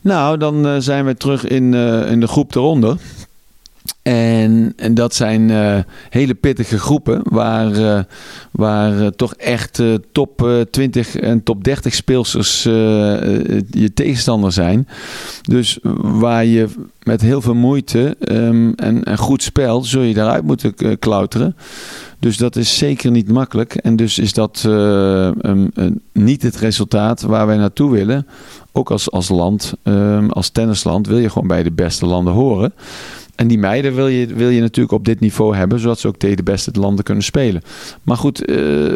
Nou, 0.00 0.36
dan 0.36 0.82
zijn 0.82 1.04
we 1.04 1.16
terug 1.16 1.44
in, 1.44 1.74
in 2.04 2.20
de 2.20 2.28
groep 2.28 2.54
eronder. 2.54 2.96
En, 4.02 4.72
en 4.76 4.94
dat 4.94 5.14
zijn 5.14 5.48
uh, 5.48 5.78
hele 6.10 6.34
pittige 6.34 6.78
groepen 6.78 7.20
waar, 7.24 7.78
uh, 7.78 8.00
waar 8.50 9.00
uh, 9.00 9.06
toch 9.06 9.34
echt 9.34 9.82
top 10.12 10.64
20 10.70 11.16
en 11.16 11.42
top 11.42 11.64
30 11.64 11.94
speelsters 11.94 12.62
je 12.62 13.90
tegenstander 13.94 14.52
zijn. 14.52 14.88
Dus 15.42 15.78
waar 16.02 16.44
je 16.44 16.68
met 17.02 17.20
heel 17.20 17.40
veel 17.40 17.54
moeite 17.54 18.16
ehm, 18.20 18.72
en, 18.76 19.04
en 19.04 19.18
goed 19.18 19.42
spel 19.42 19.82
zul 19.82 20.02
je 20.02 20.14
daaruit 20.14 20.44
moeten 20.44 20.98
klauteren. 20.98 21.56
Dus 22.20 22.36
dat 22.36 22.56
is 22.56 22.78
zeker 22.78 23.10
niet 23.10 23.28
makkelijk. 23.28 23.74
En 23.74 23.96
dus 23.96 24.18
is 24.18 24.32
dat 24.32 24.62
eh, 24.66 25.28
eh, 25.28 25.56
niet 26.12 26.42
het 26.42 26.56
resultaat 26.56 27.22
waar 27.22 27.46
wij 27.46 27.56
naartoe 27.56 27.90
willen. 27.90 28.26
Ook 28.72 28.90
als, 28.90 29.10
als 29.10 29.28
land, 29.28 29.72
ehm, 29.82 30.28
als 30.28 30.48
tennisland, 30.48 31.06
wil 31.06 31.18
je 31.18 31.30
gewoon 31.30 31.48
bij 31.48 31.62
de 31.62 31.72
beste 31.72 32.06
landen 32.06 32.32
horen. 32.32 32.72
En 33.40 33.48
die 33.48 33.58
meiden 33.58 33.94
wil 33.94 34.08
je, 34.08 34.26
wil 34.26 34.48
je 34.48 34.60
natuurlijk 34.60 34.92
op 34.94 35.04
dit 35.04 35.20
niveau 35.20 35.56
hebben, 35.56 35.80
zodat 35.80 35.98
ze 35.98 36.08
ook 36.08 36.16
tegen 36.16 36.36
de 36.36 36.42
beste 36.42 36.70
landen 36.72 37.04
kunnen 37.04 37.24
spelen. 37.24 37.62
Maar 38.02 38.16
goed, 38.16 38.44
eh, 38.44 38.92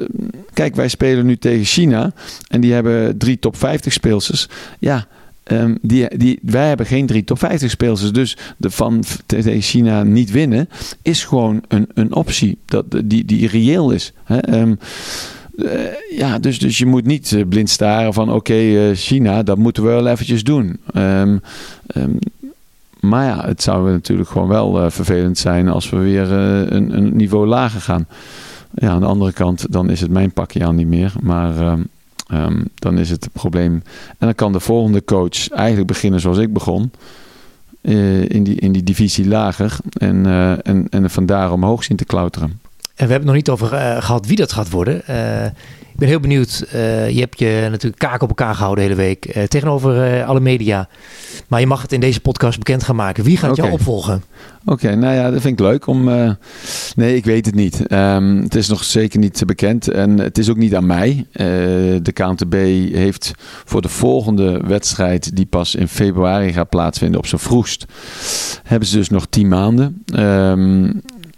kijk, 0.52 0.74
wij 0.74 0.88
spelen 0.88 1.26
nu 1.26 1.36
tegen 1.36 1.64
China. 1.64 2.12
En 2.48 2.60
die 2.60 2.72
hebben 2.72 3.18
drie 3.18 3.38
top 3.38 3.56
50 3.56 3.92
speelsters. 3.92 4.48
Ja, 4.78 5.06
ehm, 5.42 5.74
die, 5.82 6.16
die, 6.16 6.38
wij 6.42 6.68
hebben 6.68 6.86
geen 6.86 7.06
drie 7.06 7.24
top 7.24 7.38
50 7.38 7.70
speelsters. 7.70 8.12
Dus 8.12 8.36
de 8.56 8.70
van 8.70 9.04
tegen 9.26 9.60
China 9.60 10.02
niet 10.02 10.30
winnen 10.30 10.68
is 11.02 11.24
gewoon 11.24 11.62
een, 11.68 11.88
een 11.94 12.14
optie 12.14 12.58
dat, 12.64 12.84
die, 13.04 13.24
die 13.24 13.48
reëel 13.48 13.90
is. 13.90 14.12
Hè? 14.24 14.38
Ehm, 14.38 14.74
eh, 15.58 16.16
ja, 16.16 16.38
dus, 16.38 16.58
dus 16.58 16.78
je 16.78 16.86
moet 16.86 17.06
niet 17.06 17.32
eh, 17.32 17.42
blind 17.48 17.70
staren 17.70 18.12
van 18.12 18.32
oké, 18.32 18.90
China, 18.94 19.42
dat 19.42 19.58
moeten 19.58 19.82
we 19.82 19.88
wel 19.88 20.06
eventjes 20.06 20.44
doen. 20.44 20.78
Ehm, 20.92 21.36
maar 23.08 23.24
ja, 23.26 23.46
het 23.46 23.62
zou 23.62 23.90
natuurlijk 23.90 24.28
gewoon 24.28 24.48
wel 24.48 24.82
eh, 24.82 24.90
vervelend 24.90 25.38
zijn 25.38 25.68
als 25.68 25.90
we 25.90 25.96
weer 25.96 26.32
eh, 26.32 26.70
een, 26.76 26.96
een 26.96 27.16
niveau 27.16 27.46
lager 27.46 27.80
gaan. 27.80 28.06
Ja, 28.74 28.88
aan 28.88 29.00
de 29.00 29.06
andere 29.06 29.32
kant, 29.32 29.72
dan 29.72 29.90
is 29.90 30.00
het 30.00 30.10
mijn 30.10 30.32
pakje 30.32 30.64
aan 30.64 30.74
niet 30.74 30.86
meer. 30.86 31.12
Maar 31.22 31.58
ehm, 31.58 31.82
ehm, 32.28 32.64
dan 32.74 32.98
is 32.98 33.10
het 33.10 33.24
het 33.24 33.32
probleem. 33.32 33.72
En 34.08 34.26
dan 34.26 34.34
kan 34.34 34.52
de 34.52 34.60
volgende 34.60 35.04
coach 35.04 35.48
eigenlijk 35.48 35.88
beginnen 35.88 36.20
zoals 36.20 36.38
ik 36.38 36.52
begon. 36.52 36.90
eh, 37.80 38.28
in, 38.28 38.44
die, 38.44 38.54
in 38.54 38.72
die 38.72 38.82
divisie 38.82 39.28
lager. 39.28 39.76
En, 39.92 40.26
eh, 40.26 40.66
en, 40.66 40.86
en 40.90 41.10
vandaar 41.10 41.52
omhoog 41.52 41.84
zien 41.84 41.96
te 41.96 42.04
klauteren. 42.04 42.48
En 42.48 43.06
we 43.06 43.12
hebben 43.12 43.14
het 43.14 43.24
nog 43.24 43.34
niet 43.34 43.50
over 43.50 43.72
eh, 43.72 44.02
gehad 44.02 44.26
wie 44.26 44.36
dat 44.36 44.52
gaat 44.52 44.70
worden. 44.70 45.02
Ik 45.94 46.00
ben 46.00 46.08
heel 46.08 46.20
benieuwd. 46.20 46.64
Eh, 46.70 47.10
je 47.10 47.20
hebt 47.20 47.38
je 47.38 47.66
natuurlijk 47.70 47.98
kaak 47.98 48.22
op 48.22 48.28
elkaar 48.28 48.54
gehouden 48.54 48.84
de 48.84 48.90
hele 48.90 49.06
week. 49.06 49.24
eh, 49.24 49.42
tegenover 49.42 50.02
eh, 50.02 50.28
alle 50.28 50.40
media. 50.40 50.88
Maar 51.48 51.60
je 51.60 51.66
mag 51.66 51.82
het 51.82 51.92
in 51.92 52.00
deze 52.00 52.20
podcast 52.20 52.58
bekend 52.58 52.82
gaan 52.82 52.96
maken. 52.96 53.24
Wie 53.24 53.36
gaat 53.36 53.56
jou 53.56 53.70
opvolgen? 53.70 54.24
Oké, 54.64 54.94
nou 54.94 55.14
ja, 55.14 55.30
dat 55.30 55.40
vind 55.40 55.60
ik 55.60 55.66
leuk 55.66 55.86
om. 55.86 56.04
nee, 56.94 57.16
ik 57.16 57.24
weet 57.24 57.46
het 57.46 57.54
niet. 57.54 57.86
Ehm, 57.86 58.36
het 58.42 58.54
is 58.54 58.68
nog 58.68 58.84
zeker 58.84 59.18
niet 59.18 59.42
bekend 59.46 59.88
en 59.88 60.18
het 60.18 60.38
is 60.38 60.50
ook 60.50 60.56
niet 60.56 60.74
aan 60.74 60.86
mij. 60.86 61.26
De 62.02 62.12
KNTB 62.12 62.54
heeft 62.94 63.32
voor 63.64 63.82
de 63.82 63.88
volgende 63.88 64.60
wedstrijd, 64.66 65.36
die 65.36 65.46
pas 65.46 65.74
in 65.74 65.88
februari 65.88 66.52
gaat 66.52 66.68
plaatsvinden 66.68 67.18
op 67.18 67.26
zijn 67.26 67.40
vroegst, 67.40 67.84
hebben 68.62 68.88
ze 68.88 68.96
dus 68.96 69.08
nog 69.08 69.26
tien 69.30 69.48
maanden. 69.48 70.04
Ehm, 70.14 70.90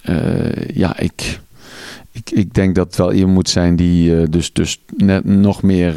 eh, 0.06 0.68
ja, 0.75 0.98
ik, 0.98 1.40
ik, 2.16 2.30
ik 2.30 2.54
denk 2.54 2.75
dat 2.75 2.87
het 2.87 2.96
wel 2.96 3.12
iemand 3.12 3.35
moet 3.35 3.49
zijn 3.49 3.76
die 3.76 4.20
eh, 4.20 4.26
dus, 4.30 4.52
dus 4.52 4.80
net 4.96 5.25
nog 5.25 5.62
meer 5.62 5.94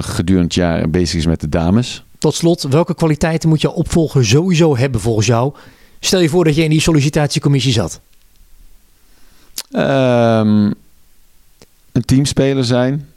gedurende 0.00 0.46
het 0.46 0.54
jaar 0.54 0.90
bezig 0.90 1.18
is 1.18 1.26
met 1.26 1.40
de 1.40 1.48
dames. 1.48 2.04
Tot 2.18 2.34
slot, 2.34 2.62
welke 2.62 2.94
kwaliteiten 2.94 3.48
moet 3.48 3.60
jouw 3.60 3.72
opvolger 3.72 4.26
sowieso 4.26 4.76
hebben 4.76 5.00
volgens 5.00 5.26
jou? 5.26 5.52
Stel 6.00 6.20
je 6.20 6.28
voor 6.28 6.44
dat 6.44 6.54
je 6.54 6.62
in 6.62 6.70
die 6.70 6.80
sollicitatiecommissie 6.80 7.72
zat. 7.72 8.00
Ehm, 9.70 10.70
een 11.92 12.04
teamspeler 12.04 12.64
zijn, 12.64 13.08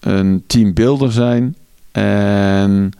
een 0.00 0.44
teambuilder 0.46 1.12
zijn 1.12 1.56
en, 1.92 2.92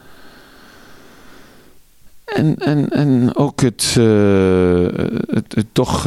en, 2.25 2.59
en, 2.59 2.90
en 2.90 3.37
ook 3.37 3.61
het, 3.61 3.94
het, 5.30 5.54
het 5.54 5.66
toch 5.73 6.06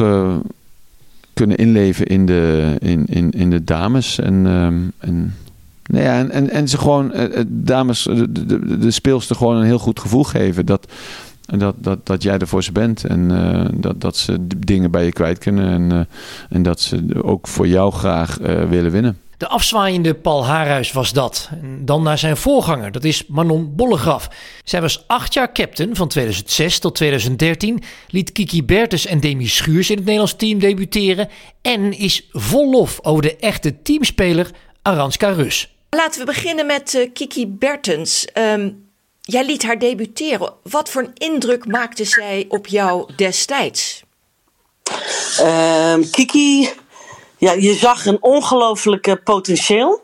kunnen 1.36 1.56
inleven 1.56 2.06
in 2.06 2.26
de, 2.26 2.74
in, 2.78 3.06
in, 3.06 3.30
in 3.30 3.50
de 3.50 3.64
dames 3.64 4.18
en, 4.18 4.46
ehm, 4.46 4.76
en 4.98 5.34
nou 5.86 6.04
ja, 6.04 6.18
en, 6.18 6.30
en, 6.30 6.50
en 6.50 6.68
ze 6.68 6.78
gewoon, 6.78 7.12
eh, 7.12 7.38
eh, 7.38 7.46
dames, 7.48 8.02
de, 8.02 8.32
de, 8.32 8.78
de 8.78 9.20
gewoon 9.34 9.56
een 9.56 9.64
heel 9.64 9.78
goed 9.78 10.00
gevoel 10.00 10.24
geven. 10.24 10.66
Dat, 10.66 10.92
dat, 11.46 11.74
dat, 11.78 12.06
dat 12.06 12.22
jij 12.22 12.38
er 12.38 12.46
voor 12.46 12.64
ze 12.64 12.72
bent. 12.72 13.04
En 13.04 13.30
eh, 13.30 13.64
dat, 13.74 14.00
dat 14.00 14.16
ze 14.16 14.46
dingen 14.56 14.90
bij 14.90 15.04
je 15.04 15.12
kwijt 15.12 15.38
kunnen. 15.38 15.68
En, 15.68 16.08
en 16.48 16.62
dat 16.62 16.80
ze 16.80 17.22
ook 17.22 17.48
voor 17.48 17.68
jou 17.68 17.92
graag 17.92 18.38
willen 18.68 18.90
winnen. 18.90 19.18
De 19.38 19.48
afzwaaiende 19.48 20.14
Paul 20.14 20.46
Haarhuis 20.46 20.92
was 20.92 21.12
dat. 21.12 21.48
En 21.62 21.84
dan 21.84 22.02
naar 22.02 22.18
zijn 22.18 22.36
voorganger, 22.36 22.92
dat 22.92 23.04
is 23.04 23.26
Manon 23.26 23.74
Bollegraf. 23.74 24.28
Zij 24.64 24.80
was 24.80 25.04
acht 25.06 25.34
jaar 25.34 25.52
captain 25.52 25.96
van 25.96 26.08
2006 26.08 26.78
tot 26.78 26.94
2013, 26.94 27.82
liet 28.08 28.32
Kiki 28.32 28.64
Bertens 28.64 29.06
en 29.06 29.20
Demi 29.20 29.46
Schuurs 29.46 29.90
in 29.90 29.96
het 29.96 30.04
Nederlands 30.04 30.36
team 30.36 30.58
debuteren 30.58 31.28
en 31.62 31.98
is 31.98 32.28
vol 32.30 32.70
lof 32.70 32.98
over 33.02 33.22
de 33.22 33.36
echte 33.36 33.82
teamspeler 33.82 34.50
Aranska 34.82 35.28
Rus. 35.28 35.74
Laten 35.90 36.20
we 36.20 36.26
beginnen 36.26 36.66
met 36.66 36.94
eh, 36.94 37.10
Kiki 37.12 37.46
Bertens. 37.46 38.24
Ehm, 38.24 38.70
jij 39.20 39.46
liet 39.46 39.62
haar 39.62 39.78
debuteren. 39.78 40.52
Wat 40.62 40.90
voor 40.90 41.02
een 41.02 41.30
indruk 41.32 41.66
maakte 41.66 42.04
zij 42.04 42.44
op 42.48 42.66
jou 42.66 43.10
destijds? 43.16 44.02
Ehm, 45.38 46.02
Kiki, 46.10 46.68
ja, 47.36 47.52
je 47.52 47.74
zag 47.74 48.06
een 48.06 48.22
ongelooflijke 48.22 49.16
potentieel. 49.16 50.00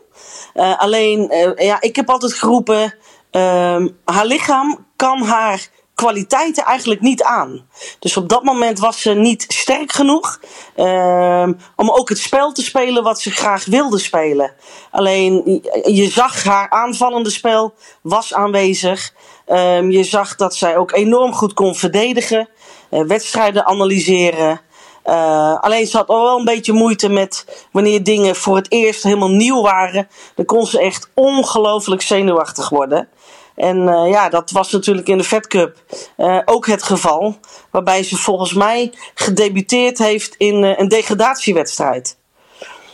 Eh, 0.53 0.79
alleen, 0.79 1.29
eh, 1.29 1.65
ja, 1.67 1.81
ik 1.81 1.95
heb 1.95 2.09
altijd 2.09 2.33
geroepen, 2.33 2.95
ehm, 3.31 3.87
haar 4.05 4.25
lichaam 4.25 4.85
kan 4.95 5.21
haar 5.23 5.67
kwaliteiten 5.95 6.63
eigenlijk 6.63 7.01
niet 7.01 7.23
aan. 7.23 7.67
Dus 7.99 8.17
op 8.17 8.29
dat 8.29 8.43
moment 8.43 8.79
was 8.79 9.01
ze 9.01 9.13
niet 9.13 9.45
sterk 9.47 9.91
genoeg 9.91 10.39
ehm, 10.75 11.53
om 11.75 11.89
ook 11.89 12.09
het 12.09 12.17
spel 12.17 12.51
te 12.51 12.63
spelen 12.63 13.03
wat 13.03 13.21
ze 13.21 13.31
graag 13.31 13.65
wilde 13.65 13.99
spelen. 13.99 14.53
Alleen, 14.91 15.33
je- 15.45 15.93
je 15.93 16.09
zag 16.09 16.43
haar 16.43 16.69
aanvallende 16.69 17.29
spel 17.29 17.73
was 18.01 18.33
aanwezig. 18.33 19.13
Ehm, 19.45 19.89
je 19.91 20.03
zag 20.03 20.35
dat 20.35 20.55
zij 20.55 20.77
ook 20.77 20.91
enorm 20.91 21.33
goed 21.33 21.53
kon 21.53 21.75
verdedigen, 21.75 22.49
eh, 22.89 23.01
wedstrijden 23.01 23.65
analyseren. 23.65 24.61
Uh, 25.05 25.59
alleen 25.59 25.87
ze 25.87 25.97
had 25.97 26.07
al 26.07 26.23
wel 26.23 26.39
een 26.39 26.45
beetje 26.45 26.73
moeite 26.73 27.09
met 27.09 27.65
wanneer 27.71 28.03
dingen 28.03 28.35
voor 28.35 28.55
het 28.55 28.71
eerst 28.71 29.03
helemaal 29.03 29.31
nieuw 29.31 29.61
waren. 29.61 30.07
Dan 30.35 30.45
kon 30.45 30.65
ze 30.65 30.79
echt 30.79 31.09
ongelooflijk 31.13 32.01
zenuwachtig 32.01 32.69
worden. 32.69 33.07
En 33.55 33.77
uh, 33.77 34.09
ja, 34.09 34.29
dat 34.29 34.51
was 34.51 34.71
natuurlijk 34.71 35.07
in 35.07 35.17
de 35.17 35.23
Fed 35.23 35.47
Cup 35.47 35.77
uh, 36.17 36.39
ook 36.45 36.67
het 36.67 36.83
geval. 36.83 37.37
Waarbij 37.71 38.03
ze 38.03 38.17
volgens 38.17 38.53
mij 38.53 38.93
gedebuteerd 39.13 39.97
heeft 39.97 40.35
in 40.37 40.63
een 40.63 40.87
degradatiewedstrijd. 40.87 42.17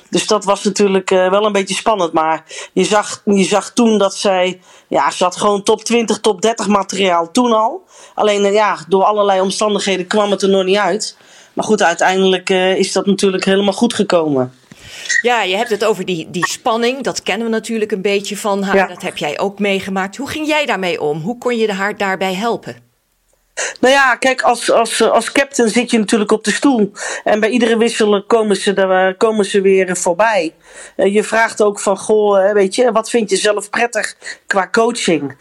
Dus 0.10 0.28
dat 0.28 0.44
was 0.44 0.64
natuurlijk 0.64 1.10
wel 1.10 1.46
een 1.46 1.52
beetje 1.52 1.76
spannend. 1.76 2.14
Maar 2.14 2.44
je 2.74 2.84
zag, 2.84 3.22
je 3.26 3.44
zag 3.44 3.72
toen 3.74 3.98
dat 3.98 4.16
zij. 4.16 4.62
Ja, 4.88 5.12
ze 5.12 5.24
had 5.24 5.36
gewoon 5.36 5.64
top 5.64 5.84
20, 5.84 6.20
top 6.20 6.42
30 6.42 6.68
materiaal 6.68 7.32
toen 7.32 7.54
al. 7.54 7.84
Alleen 8.16 8.52
ja, 8.54 8.78
door 8.88 9.04
allerlei 9.04 9.42
omstandigheden 9.42 10.08
kwam 10.08 10.32
het 10.32 10.42
er 10.42 10.50
nog 10.50 10.64
niet 10.64 10.78
uit. 10.78 11.18
Maar 11.54 11.66
goed, 11.66 11.84
uiteindelijk 11.84 12.50
uh, 12.50 12.76
is 12.76 12.92
dat 12.92 13.06
natuurlijk 13.06 13.46
helemaal 13.46 13.74
goed 13.74 13.94
gekomen. 13.94 14.54
Ja, 15.22 15.44
je 15.44 15.56
hebt 15.56 15.70
het 15.70 15.86
over 15.86 16.06
die, 16.06 16.28
die 16.30 16.48
spanning. 16.48 17.04
Dat 17.04 17.24
kennen 17.24 17.48
we 17.48 17.54
natuurlijk 17.54 17.92
een 17.92 18.02
beetje 18.02 18.38
van 18.38 18.64
haar. 18.64 18.76
Ja. 18.76 18.88
Dat 18.88 19.02
heb 19.02 19.18
jij 19.18 19.40
ook 19.40 19.60
meegemaakt. 19.60 20.18
Hoe 20.18 20.30
ging 20.30 20.48
jij 20.48 20.66
daarmee 20.66 21.02
om? 21.02 21.22
Hoe 21.22 21.38
kon 21.38 21.58
je 21.58 21.74
haar 21.74 21.98
daarbij 21.98 22.34
helpen? 22.34 22.89
Nou 23.80 23.94
ja, 23.94 24.16
kijk, 24.16 24.42
als, 24.42 24.72
als, 24.72 25.02
als 25.02 25.32
captain 25.32 25.70
zit 25.70 25.92
je 25.92 25.98
natuurlijk 25.98 26.32
op 26.32 26.44
de 26.44 26.52
stoel. 26.52 26.92
En 27.24 27.40
bij 27.40 27.50
iedere 27.50 27.78
wissel 27.78 28.24
komen 28.24 28.56
ze, 28.56 28.74
er, 28.74 29.16
komen 29.16 29.46
ze 29.46 29.62
weer 29.62 29.98
voorbij. 29.98 30.54
Je 30.96 31.24
vraagt 31.24 31.62
ook 31.62 31.80
van, 31.80 31.98
goh, 31.98 32.52
weet 32.52 32.76
je, 32.76 32.92
wat 32.92 33.10
vind 33.10 33.30
je 33.30 33.36
zelf 33.36 33.70
prettig 33.70 34.16
qua 34.48 34.70
coaching? 34.72 35.38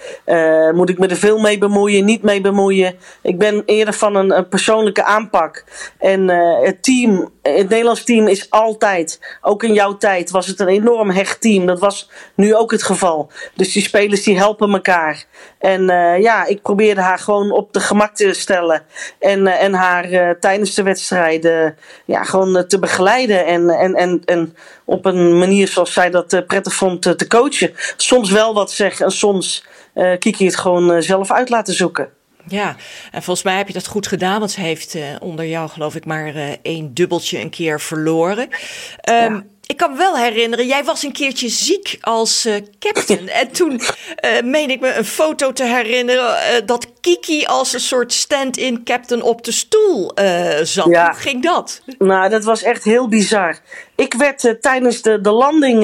Moet 0.75 0.89
ik 0.89 0.99
me 0.99 1.07
er 1.07 1.17
veel 1.17 1.39
mee 1.39 1.59
bemoeien, 1.59 2.05
niet 2.05 2.23
mee 2.23 2.41
bemoeien? 2.41 2.99
Ik 3.23 3.39
ben 3.39 3.63
eerder 3.67 3.95
van 3.95 4.15
een, 4.15 4.49
persoonlijke 4.49 5.05
aanpak. 5.05 5.65
En 5.99 6.29
het 6.63 6.83
team, 6.83 7.31
het 7.43 7.69
Nederlands 7.69 8.05
team 8.05 8.29
is 8.29 8.51
altijd, 8.51 9.21
ook 9.41 9.63
in 9.63 9.73
jouw 9.73 9.97
tijd, 9.97 10.31
was 10.31 10.47
het 10.47 10.61
een 10.61 10.69
enorm 10.69 11.11
hecht 11.11 11.41
team. 11.41 11.67
Dat 11.67 11.79
was 11.79 12.11
nu 12.35 12.55
ook 12.55 12.71
het 12.71 12.83
geval. 12.83 13.31
Dus 13.55 13.73
die 13.73 13.83
spelers 13.83 14.23
die 14.23 14.39
helpen 14.39 14.73
elkaar. 14.73 15.25
En 15.59 15.83
ja, 16.21 16.47
ik 16.47 16.63
probeerde 16.63 17.01
haar 17.01 17.19
gewoon 17.19 17.51
op 17.51 17.73
de 17.73 17.81
gemak 17.81 18.08
te 18.15 18.33
stellen. 18.33 18.83
En, 19.19 19.47
uh, 19.47 19.63
en 19.63 19.73
haar 19.73 20.11
uh, 20.11 20.31
tijdens 20.31 20.75
de 20.75 20.83
wedstrijden 20.83 21.77
ja, 22.05 22.25
gewoon 22.25 22.67
te 22.67 22.79
begeleiden. 22.79 23.47
En, 23.47 23.71
en, 23.71 23.95
en, 23.95 24.23
en 24.25 24.57
op 24.85 25.05
een 25.05 25.39
manier 25.39 25.69
zoals 25.69 25.93
zij 25.93 26.11
dat 26.11 26.47
prettig 26.47 26.75
vond 26.75 27.03
te 27.03 27.27
coachen. 27.29 27.73
Soms 27.97 28.31
wel 28.31 28.55
wat 28.55 28.73
zeggen 28.73 29.05
en 29.05 29.13
soms 29.13 29.67
Kiki 30.19 30.45
het 30.45 30.57
gewoon 30.57 31.03
zelf 31.03 31.31
uit 31.31 31.49
laten 31.49 31.75
zoeken. 31.75 32.09
Ja, 32.49 32.77
en 33.11 33.23
volgens 33.23 33.45
mij 33.45 33.57
heb 33.57 33.67
je 33.67 33.73
dat 33.73 33.87
goed 33.87 34.07
gedaan, 34.07 34.39
want 34.39 34.51
ze 34.51 34.61
heeft 34.61 34.97
onder 35.21 35.47
jou 35.47 35.69
geloof 35.69 35.95
ik 35.95 36.05
maar 36.05 36.35
één 36.63 36.95
dubbeltje 36.95 37.41
een 37.41 37.51
keer 37.51 37.81
verloren. 37.81 38.49
Um, 38.49 39.35
ja. 39.35 39.43
Ik 39.69 39.77
kan 39.77 39.91
me 39.91 39.97
wel 39.97 40.17
herinneren, 40.17 40.67
jij 40.67 40.85
was 40.85 41.03
een 41.03 41.13
keertje 41.13 41.49
ziek 41.49 41.99
als 42.01 42.47
uh, 42.47 42.55
captain. 42.79 43.29
En 43.41 43.53
toen 43.53 43.73
uh, 43.73 44.43
meen 44.45 44.71
ik 44.71 44.81
me 44.81 44.95
een 44.95 45.05
foto 45.05 45.53
te 45.53 45.65
herinneren 45.65 46.31
uh, 46.31 46.67
dat 46.67 46.87
Kiki 47.01 47.45
als 47.45 47.73
een 47.73 47.81
soort 47.81 48.13
stand-in 48.13 48.85
captain 48.85 49.23
op 49.23 49.45
de 49.45 49.53
stoel 49.53 50.13
zat. 50.63 50.87
Ja. 50.87 51.11
Hoe 51.11 51.21
ging 51.21 51.43
dat? 51.43 51.83
Nou, 51.99 52.29
dat 52.29 52.45
was 52.45 52.63
echt 52.63 52.85
heel 52.85 53.09
bizar. 53.09 53.59
Ik 53.97 54.15
werd 54.15 54.57
tijdens 54.61 55.03
de, 55.03 55.21
de 55.21 55.31
landing 55.31 55.81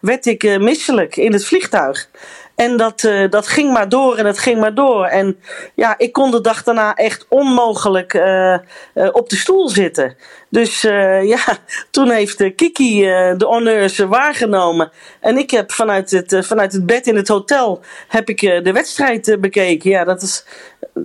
werd 0.00 0.26
ik 0.26 0.58
misselijk 0.58 1.16
in 1.16 1.32
het 1.32 1.46
vliegtuig. 1.46 2.08
En 2.54 2.76
dat, 2.76 3.02
uh, 3.02 3.30
dat 3.30 3.46
ging 3.46 3.72
maar 3.72 3.88
door 3.88 4.16
en 4.16 4.26
het 4.26 4.38
ging 4.38 4.60
maar 4.60 4.74
door. 4.74 5.04
En 5.04 5.38
ja, 5.74 5.94
ik 5.98 6.12
kon 6.12 6.30
de 6.30 6.40
dag 6.40 6.62
daarna 6.62 6.94
echt 6.94 7.26
onmogelijk 7.28 8.14
uh, 8.14 8.58
uh, 8.94 9.08
op 9.12 9.28
de 9.28 9.36
stoel 9.36 9.68
zitten. 9.68 10.16
Dus 10.48 10.80
ja, 11.34 11.58
toen 11.90 12.10
heeft 12.10 12.54
Kiki 12.54 13.00
de 13.36 13.44
honneurs 13.44 13.98
waargenomen. 13.98 14.90
En 15.20 15.38
ik 15.38 15.50
heb 15.50 15.72
vanuit 15.72 16.10
het, 16.10 16.46
vanuit 16.46 16.72
het 16.72 16.86
bed 16.86 17.06
in 17.06 17.16
het 17.16 17.28
hotel 17.28 17.80
heb 18.08 18.28
ik, 18.28 18.40
de 18.40 18.72
wedstrijd 18.72 19.36
bekeken. 19.40 19.90
Ja 19.90 20.04
dat, 20.04 20.22
is, 20.22 20.44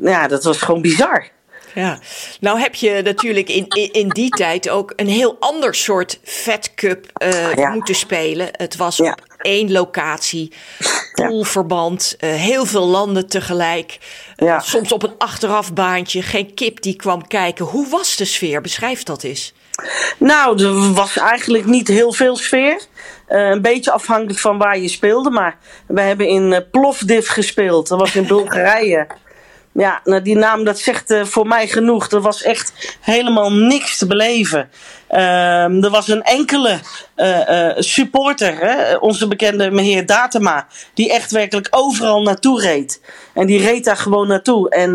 ja, 0.02 0.28
dat 0.28 0.44
was 0.44 0.62
gewoon 0.62 0.82
bizar. 0.82 1.28
Ja, 1.74 2.00
nou 2.40 2.60
heb 2.60 2.76
je 2.76 3.02
natuurlijk 3.04 3.50
in, 3.50 3.68
in, 3.92 4.10
die 4.10 4.30
tijd 4.30 4.70
ook 4.70 4.94
een 4.96 5.08
heel 5.08 5.38
ander 5.40 5.76
soort 5.76 6.20
Fed 6.24 6.74
Cup 6.74 7.24
uh, 7.56 7.72
moeten 7.74 7.96
spelen. 7.96 8.48
Het 8.52 8.76
was 8.76 8.98
ja. 8.98 9.12
op 9.12 9.29
één 9.42 9.72
locatie, 9.72 10.54
poolverband, 11.14 12.16
uh, 12.20 12.30
heel 12.30 12.66
veel 12.66 12.86
landen 12.86 13.28
tegelijk. 13.28 13.98
Uh, 14.38 14.62
soms 14.62 14.92
op 14.92 15.04
een 15.04 15.16
achterafbaantje, 15.18 16.22
geen 16.22 16.54
kip 16.54 16.82
die 16.82 16.96
kwam 16.96 17.28
kijken. 17.28 17.66
Hoe 17.66 17.90
was 17.90 18.16
de 18.16 18.26
sfeer? 18.26 18.62
Beschrijf 18.62 19.04
dat 19.04 19.24
eens. 19.24 19.54
Nou, 20.18 20.64
er 20.64 20.94
was 20.94 21.18
eigenlijk 21.18 21.66
niet 21.66 21.88
heel 21.88 22.14
veel 22.14 22.36
sfeer. 22.36 22.82
een 23.28 23.62
beetje 23.62 23.92
afhankelijk 23.92 24.40
van 24.40 24.58
waar 24.58 24.80
je 24.80 24.88
speelde. 24.88 25.30
Maar 25.30 25.58
we 25.88 26.02
hebben 26.02 26.28
in 26.28 26.66
Plovdiv 26.72 27.30
gespeeld. 27.30 27.88
Dat 27.88 28.00
was 28.00 28.16
in 28.16 28.28
Bulgarije. 28.34 29.08
Ja, 29.72 30.02
nou 30.04 30.22
die 30.22 30.36
naam 30.36 30.64
dat 30.64 30.80
zegt 30.80 31.12
uh, 31.12 31.26
voor 31.26 31.48
mij 31.48 31.68
genoeg. 31.68 32.12
Er 32.12 32.22
was 32.22 32.44
echt 32.44 32.98
helemaal 33.00 33.52
niks 33.52 33.98
te 33.98 34.08
beleven. 34.08 34.70
Uh, 35.12 35.84
er 35.84 35.90
was 35.90 36.08
een 36.08 36.24
enkele 36.24 36.80
uh, 37.16 37.50
uh, 37.50 37.72
supporter, 37.78 38.58
hè, 38.60 38.96
onze 38.96 39.28
bekende 39.28 39.72
meneer 39.72 40.06
Datema, 40.06 40.68
die 40.94 41.12
echt 41.12 41.32
werkelijk 41.32 41.68
overal 41.70 42.22
naartoe 42.22 42.62
reed. 42.62 43.02
En 43.34 43.46
die 43.46 43.62
reed 43.62 43.86
daar 43.86 43.98
gewoon 43.98 44.28
naartoe. 44.28 44.70
En 44.70 44.94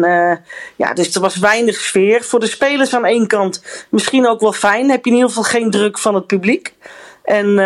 ja, 0.77 0.95
dus 0.95 1.15
er 1.15 1.21
was 1.21 1.37
weinig 1.37 1.77
sfeer. 1.77 2.25
Voor 2.25 2.41
de 2.41 2.47
spelers 2.47 2.95
aan 2.95 3.05
één 3.05 3.27
kant 3.27 3.65
misschien 3.91 4.29
ook 4.29 4.41
wel 4.41 4.53
fijn. 4.53 4.91
Heb 4.91 5.05
je 5.05 5.11
in 5.11 5.17
ieder 5.17 5.29
geval 5.29 5.51
geen 5.51 5.71
druk 5.71 5.99
van 5.99 6.15
het 6.15 6.27
publiek. 6.27 6.75
En 7.25 7.59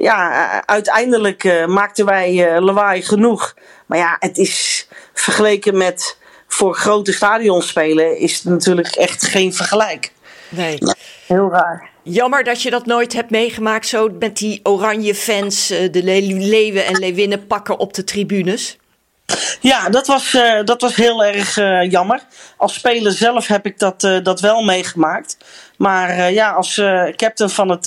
ja, 0.00 0.66
uiteindelijk 0.66 1.66
maakten 1.66 2.04
wij 2.04 2.60
lawaai 2.60 3.02
genoeg. 3.02 3.54
Maar 3.86 3.98
ja, 3.98 4.16
het 4.18 4.38
is 4.38 4.88
vergeleken 5.14 5.76
met 5.76 6.18
voor 6.48 6.74
grote 6.74 7.12
stadions 7.12 7.68
spelen, 7.68 8.18
is 8.18 8.34
het 8.34 8.44
natuurlijk 8.44 8.88
echt 8.88 9.26
geen 9.26 9.54
vergelijk. 9.54 10.12
Nee. 10.48 10.78
heel 11.26 11.50
raar. 11.50 11.88
Jammer 12.02 12.44
dat 12.44 12.62
je 12.62 12.70
dat 12.70 12.86
nooit 12.86 13.12
hebt 13.12 13.30
meegemaakt, 13.30 13.86
zo 13.86 14.08
met 14.18 14.36
die 14.36 14.60
oranje 14.62 15.14
fans, 15.14 15.70
eh, 15.70 15.92
de 15.92 16.02
leeuwen 16.02 16.86
en 16.86 16.98
leeuwinnen 16.98 17.46
pakken 17.46 17.78
op 17.78 17.94
de 17.94 18.04
tribunes. 18.04 18.78
Ja, 19.60 19.88
dat 19.88 20.06
was, 20.06 20.34
uh, 20.34 20.64
dat 20.64 20.80
was 20.80 20.94
heel 20.94 21.24
erg 21.24 21.56
uh, 21.56 21.90
jammer. 21.90 22.20
Als 22.56 22.74
speler 22.74 23.12
zelf 23.12 23.46
heb 23.46 23.66
ik 23.66 23.78
dat, 23.78 24.02
uh, 24.02 24.18
dat 24.22 24.40
wel 24.40 24.62
meegemaakt. 24.62 25.36
Maar 25.76 26.32
ja, 26.32 26.50
als 26.52 26.74
captain 27.16 27.50
van 27.50 27.68
het 27.68 27.86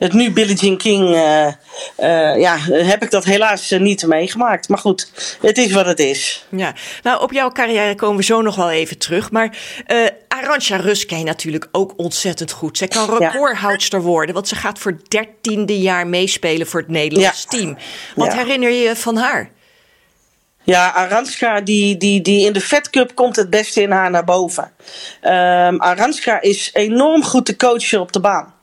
het 0.00 0.12
nu 0.12 0.32
Billie 0.32 0.56
Jean 0.56 0.76
King, 0.76 1.08
uh, 1.08 1.46
uh, 1.46 2.40
ja, 2.40 2.58
heb 2.68 3.02
ik 3.02 3.10
dat 3.10 3.24
helaas 3.24 3.72
uh, 3.72 3.80
niet 3.80 4.06
meegemaakt. 4.06 4.68
Maar 4.68 4.78
goed, 4.78 5.10
het 5.40 5.58
is 5.58 5.72
wat 5.72 5.86
het 5.86 5.98
is. 5.98 6.46
Ja, 6.48 6.74
nou 7.02 7.22
op 7.22 7.32
jouw 7.32 7.50
carrière 7.50 7.94
komen 7.94 8.16
we 8.16 8.22
zo 8.22 8.42
nog 8.42 8.56
wel 8.56 8.70
even 8.70 8.98
terug. 8.98 9.30
Maar 9.30 9.56
Arantxa 10.28 10.76
Rus 10.76 11.06
ken 11.06 11.18
je 11.18 11.24
natuurlijk 11.24 11.68
ook 11.72 11.92
ontzettend 11.96 12.50
goed. 12.50 12.78
Zij 12.78 12.88
kan 12.88 13.18
recordhoudster 13.18 14.02
worden, 14.02 14.34
want 14.34 14.48
ze 14.48 14.54
gaat 14.54 14.78
voor 14.78 15.00
dertiende 15.08 15.78
jaar 15.78 16.06
meespelen 16.06 16.66
voor 16.66 16.80
het 16.80 16.88
Nederlands 16.88 17.46
ja. 17.48 17.58
team. 17.58 17.76
Wat 18.14 18.34
herinner 18.34 18.70
je 18.70 18.82
je 18.82 18.96
van 18.96 19.16
haar? 19.16 19.50
Ja, 20.62 20.92
Aranska, 20.92 21.60
die, 21.60 21.96
die, 21.96 22.20
die 22.20 22.46
in 22.46 22.52
de 22.52 22.60
Fed 22.60 22.90
Cup 22.90 23.14
komt 23.14 23.36
het 23.36 23.50
beste 23.50 23.82
in 23.82 23.90
haar 23.90 24.10
naar 24.10 24.24
boven. 24.24 24.72
Um, 25.22 25.80
Aranska 25.80 26.40
is 26.40 26.70
enorm 26.72 27.24
goed 27.24 27.46
te 27.46 27.56
coachen 27.56 28.00
op 28.00 28.12
de 28.12 28.20
baan. 28.20 28.54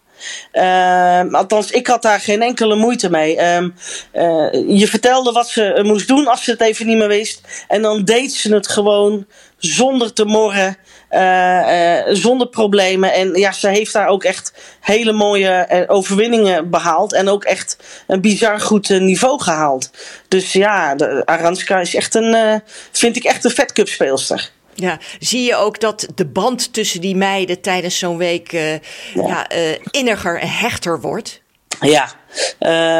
Uh, 0.54 1.34
althans, 1.34 1.72
ik 1.72 1.88
had 1.88 2.02
daar 2.02 2.20
geen 2.20 2.42
enkele 2.42 2.76
moeite 2.76 3.10
mee. 3.10 3.36
Uh, 3.36 3.62
uh, 3.62 4.80
je 4.80 4.88
vertelde 4.88 5.32
wat 5.32 5.50
ze 5.50 5.80
moest 5.84 6.08
doen 6.08 6.28
als 6.28 6.44
ze 6.44 6.52
het 6.52 6.62
even 6.62 6.86
niet 6.86 6.98
meer 6.98 7.08
wist. 7.08 7.42
En 7.68 7.82
dan 7.82 8.04
deed 8.04 8.34
ze 8.34 8.54
het 8.54 8.68
gewoon 8.68 9.26
zonder 9.58 10.14
te 10.14 10.26
morren, 10.26 10.78
uh, 11.12 12.16
zonder 12.16 12.48
problemen. 12.48 13.14
En 13.14 13.34
ja, 13.34 13.52
ze 13.52 13.68
heeft 13.68 13.94
daar 13.94 14.08
ook 14.08 14.24
echt 14.24 14.54
hele 14.80 15.12
mooie 15.12 15.86
overwinningen 15.88 16.70
behaald. 16.70 17.14
En 17.14 17.30
ook 17.30 17.44
echt 17.44 17.78
een 18.08 18.22
bizar 18.22 18.60
goed 18.60 18.90
niveau 18.90 19.42
gehaald. 19.42 19.92
Dus 20.28 20.54
ja, 20.54 20.96
de 20.96 21.26
Aranska 21.26 21.80
is 21.80 21.96
echt 21.96 22.16
een, 22.16 22.62
vind 22.92 23.16
ik 23.16 23.24
echt 23.24 23.46
een 23.46 23.52
Fed 23.52 23.72
Cup 23.74 23.88
speelster. 23.88 24.56
Ja, 24.80 25.00
zie 25.20 25.44
je 25.44 25.56
ook 25.56 25.80
dat 25.80 26.08
de 26.16 26.26
band 26.26 26.74
tussen 26.74 27.02
die 27.02 27.16
meiden 27.16 27.62
tijdens 27.62 27.98
zo'n 27.98 28.18
week 28.18 28.54
uh, 28.54 28.72
ja. 28.72 28.80
ja 29.14 29.52
uh, 29.56 29.76
inniger 29.92 30.40
en 30.40 30.50
hechter 30.50 31.02
wordt? 31.02 31.42
Ja, 31.80 32.10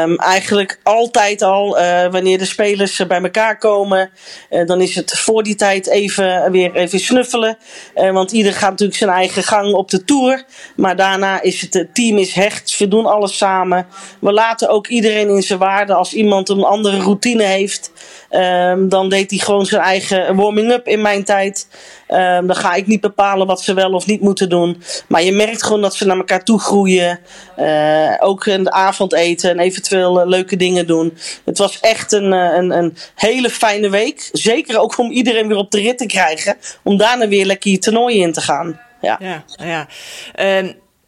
um, 0.02 0.16
eigenlijk 0.16 0.80
altijd 0.82 1.42
al 1.42 1.80
uh, 1.80 2.10
wanneer 2.10 2.38
de 2.38 2.44
spelers 2.44 3.06
bij 3.06 3.22
elkaar 3.22 3.58
komen, 3.58 4.10
uh, 4.50 4.66
dan 4.66 4.80
is 4.80 4.94
het 4.94 5.18
voor 5.18 5.42
die 5.42 5.54
tijd 5.54 5.86
even 5.86 6.52
weer 6.52 6.74
even 6.74 7.00
snuffelen. 7.00 7.58
Uh, 7.94 8.12
want 8.12 8.32
ieder 8.32 8.52
gaat 8.52 8.70
natuurlijk 8.70 8.98
zijn 8.98 9.10
eigen 9.10 9.42
gang 9.42 9.72
op 9.72 9.90
de 9.90 10.04
tour. 10.04 10.44
Maar 10.76 10.96
daarna 10.96 11.42
is 11.42 11.60
het, 11.60 11.74
het 11.74 11.94
team 11.94 12.18
is 12.18 12.32
hecht, 12.32 12.78
we 12.78 12.88
doen 12.88 13.06
alles 13.06 13.36
samen. 13.36 13.86
We 14.20 14.32
laten 14.32 14.68
ook 14.68 14.86
iedereen 14.86 15.28
in 15.28 15.42
zijn 15.42 15.58
waarde. 15.58 15.94
Als 15.94 16.12
iemand 16.12 16.48
een 16.48 16.64
andere 16.64 16.98
routine 16.98 17.44
heeft, 17.44 17.90
um, 18.30 18.88
dan 18.88 19.08
deed 19.08 19.30
hij 19.30 19.38
gewoon 19.38 19.66
zijn 19.66 19.82
eigen 19.82 20.36
warming-up 20.36 20.86
in 20.86 21.02
mijn 21.02 21.24
tijd. 21.24 21.68
Um, 22.08 22.46
dan 22.46 22.56
ga 22.56 22.74
ik 22.74 22.86
niet 22.86 23.00
bepalen 23.00 23.46
wat 23.46 23.62
ze 23.62 23.74
wel 23.74 23.92
of 23.92 24.06
niet 24.06 24.20
moeten 24.20 24.48
doen. 24.48 24.82
Maar 25.08 25.22
je 25.22 25.32
merkt 25.32 25.62
gewoon 25.62 25.80
dat 25.80 25.94
ze 25.94 26.06
naar 26.06 26.16
elkaar 26.16 26.44
toe 26.44 26.60
groeien. 26.60 27.20
Uh, 27.58 28.14
ook 28.18 28.48
avond 28.64 29.12
eten 29.12 29.50
en 29.50 29.58
eventueel 29.58 30.20
uh, 30.20 30.26
leuke 30.26 30.56
dingen 30.56 30.86
doen. 30.86 31.18
Het 31.44 31.58
was 31.58 31.80
echt 31.80 32.12
een, 32.12 32.32
uh, 32.32 32.54
een, 32.56 32.70
een 32.70 32.96
hele 33.14 33.50
fijne 33.50 33.90
week. 33.90 34.28
Zeker 34.32 34.80
ook 34.80 34.98
om 34.98 35.10
iedereen 35.10 35.48
weer 35.48 35.56
op 35.56 35.70
de 35.70 35.80
rit 35.80 35.98
te 35.98 36.06
krijgen. 36.06 36.56
Om 36.82 36.96
daarna 36.96 37.28
weer 37.28 37.46
lekker 37.46 37.70
je 37.70 37.78
toernooi 37.78 38.20
in 38.20 38.32
te 38.32 38.40
gaan. 38.40 38.80
Ja, 39.00 39.18
ja. 39.20 39.44
ja. 39.56 39.86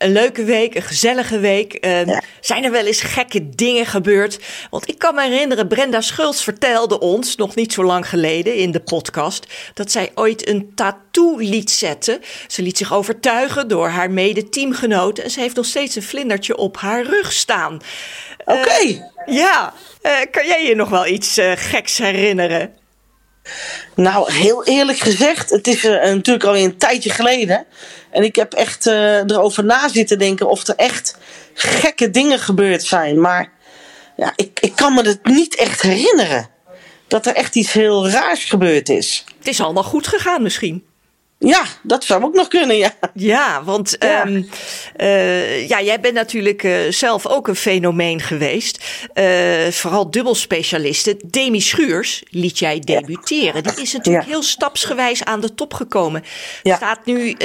Een 0.01 0.13
leuke 0.13 0.45
week, 0.45 0.75
een 0.75 0.83
gezellige 0.83 1.39
week. 1.39 1.87
Uh, 1.87 2.19
Zijn 2.41 2.65
er 2.65 2.71
wel 2.71 2.87
eens 2.87 3.01
gekke 3.01 3.49
dingen 3.49 3.87
gebeurd? 3.87 4.39
Want 4.71 4.89
ik 4.89 4.99
kan 4.99 5.15
me 5.15 5.23
herinneren, 5.23 5.69
Brenda 5.69 6.01
Schultz 6.01 6.43
vertelde 6.43 6.99
ons, 6.99 7.37
nog 7.37 7.55
niet 7.55 7.73
zo 7.73 7.85
lang 7.85 8.09
geleden 8.09 8.55
in 8.55 8.71
de 8.71 8.81
podcast, 8.81 9.47
dat 9.75 9.91
zij 9.91 10.11
ooit 10.15 10.49
een 10.49 10.73
tattoo 10.75 11.39
liet 11.39 11.71
zetten. 11.71 12.21
Ze 12.47 12.63
liet 12.63 12.79
zich 12.79 12.93
overtuigen 12.93 13.69
door 13.69 13.89
haar 13.89 14.11
mede-teamgenoten 14.11 15.25
en 15.25 15.31
ze 15.31 15.41
heeft 15.41 15.57
nog 15.57 15.67
steeds 15.67 15.97
een 15.97 16.03
vlindertje 16.03 16.57
op 16.57 16.77
haar 16.77 17.05
rug 17.05 17.33
staan. 17.33 17.81
Oké. 18.45 18.59
Okay. 18.59 18.87
Uh, 19.27 19.37
ja, 19.37 19.75
uh, 20.03 20.13
kan 20.31 20.47
jij 20.47 20.67
je 20.67 20.75
nog 20.75 20.89
wel 20.89 21.07
iets 21.07 21.37
eh, 21.37 21.53
geks 21.55 21.99
herinneren? 21.99 22.80
Nou, 23.95 24.33
heel 24.33 24.65
eerlijk 24.65 24.99
gezegd, 24.99 25.51
het 25.51 25.67
is 25.67 25.85
uh, 25.85 25.93
natuurlijk 25.93 26.45
al 26.45 26.57
een 26.57 26.77
tijdje 26.77 27.11
geleden. 27.11 27.67
En 28.11 28.23
ik 28.23 28.37
heb 28.37 28.53
echt 28.53 28.87
uh, 28.87 29.17
erover 29.17 29.65
na 29.65 29.89
zitten 29.89 30.19
denken 30.19 30.49
of 30.49 30.67
er 30.67 30.75
echt 30.77 31.17
gekke 31.55 32.11
dingen 32.11 32.39
gebeurd 32.39 32.83
zijn. 32.83 33.21
Maar 33.21 33.53
ja, 34.17 34.33
ik, 34.37 34.61
ik 34.61 34.77
kan 34.77 34.95
me 34.95 35.03
het 35.03 35.25
niet 35.25 35.57
echt 35.57 35.83
herinneren. 35.83 36.49
Dat 37.09 37.27
er 37.27 37.35
echt 37.35 37.55
iets 37.55 37.73
heel 37.73 38.09
raars 38.09 38.45
gebeurd 38.45 38.89
is. 38.89 39.25
Het 39.39 39.49
is 39.49 39.61
allemaal 39.61 39.83
goed 39.83 40.07
gegaan 40.07 40.43
misschien. 40.43 40.85
Ja, 41.47 41.65
dat 41.83 42.05
zou 42.05 42.23
ook 42.23 42.35
nog 42.35 42.49
kunnen, 42.49 42.77
ja. 42.77 42.93
Ja, 43.15 43.65
want 43.65 43.97
ja, 43.99 44.27
um, 44.27 44.49
uh, 44.97 45.69
ja 45.69 45.83
jij 45.83 46.01
bent 46.01 46.15
natuurlijk 46.15 46.63
uh, 46.63 46.79
zelf 46.91 47.27
ook 47.27 47.49
een 47.49 47.57
fenomeen 47.57 48.21
geweest. 48.21 48.85
Uh, 49.15 49.67
vooral 49.71 50.11
dubbelspecialisten. 50.11 51.17
Demi 51.27 51.61
Schuurs 51.61 52.23
liet 52.31 52.59
jij 52.59 52.81
debuteren. 52.81 53.63
Die 53.63 53.83
is 53.83 53.93
natuurlijk 53.93 54.25
ja. 54.25 54.31
heel 54.31 54.43
stapsgewijs 54.43 55.25
aan 55.25 55.41
de 55.41 55.55
top 55.55 55.75
gekomen. 55.75 56.25
Staat 56.63 57.05
nu 57.05 57.37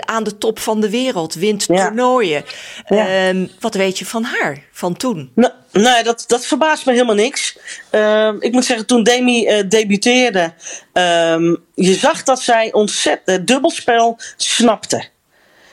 aan 0.00 0.24
de 0.24 0.38
top 0.38 0.58
van 0.58 0.80
de 0.80 0.90
wereld, 0.90 1.34
wint 1.34 1.66
toernooien. 1.66 2.44
Um, 2.88 3.50
wat 3.60 3.74
weet 3.74 3.98
je 3.98 4.06
van 4.06 4.24
haar, 4.24 4.62
van 4.72 4.96
toen? 4.96 5.30
Nou, 5.34 5.52
Nee, 5.72 6.02
dat, 6.02 6.24
dat 6.26 6.46
verbaast 6.46 6.86
me 6.86 6.92
helemaal 6.92 7.14
niks. 7.14 7.58
Uh, 7.92 8.32
ik 8.38 8.52
moet 8.52 8.64
zeggen, 8.64 8.86
toen 8.86 9.02
Demi 9.02 9.64
debuteerde, 9.68 10.52
um, 10.92 11.64
je 11.80 11.94
zag 11.94 12.22
dat 12.22 12.40
zij 12.40 12.72
ontzettend 12.72 13.46
dubbelspel 13.46 14.18
snapte. 14.36 15.08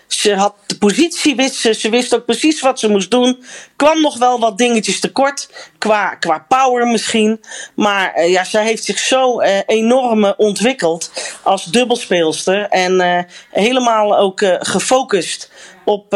Ze 0.08 0.36
had 0.36 0.56
de 0.65 0.78
positie, 0.78 1.36
wist 1.36 1.56
ze, 1.56 1.74
ze 1.74 1.89
wist 1.89 2.15
ook 2.15 2.26
precies 2.26 2.62
wat 2.62 2.80
ze 2.80 2.89
moest 2.89 3.12
doen. 3.12 3.43
Kwam 3.76 4.02
nog 4.02 4.17
wel 4.17 4.39
wat 4.39 4.58
dingetjes 4.58 5.00
tekort, 5.00 5.50
qua, 5.78 6.15
qua 6.15 6.46
power 6.48 6.88
misschien. 6.88 7.41
Maar 7.76 8.17
uh, 8.17 8.32
ja, 8.32 8.43
zij 8.43 8.63
heeft 8.63 8.84
zich 8.84 9.00
zo 9.00 9.41
uh, 9.41 9.60
enorm 9.65 10.34
ontwikkeld 10.38 11.12
als 11.43 11.65
dubbelspeelster. 11.65 12.70
En 12.70 13.28
helemaal 13.52 14.17
ook 14.17 14.41
gefocust 14.60 15.52
op 15.86 16.12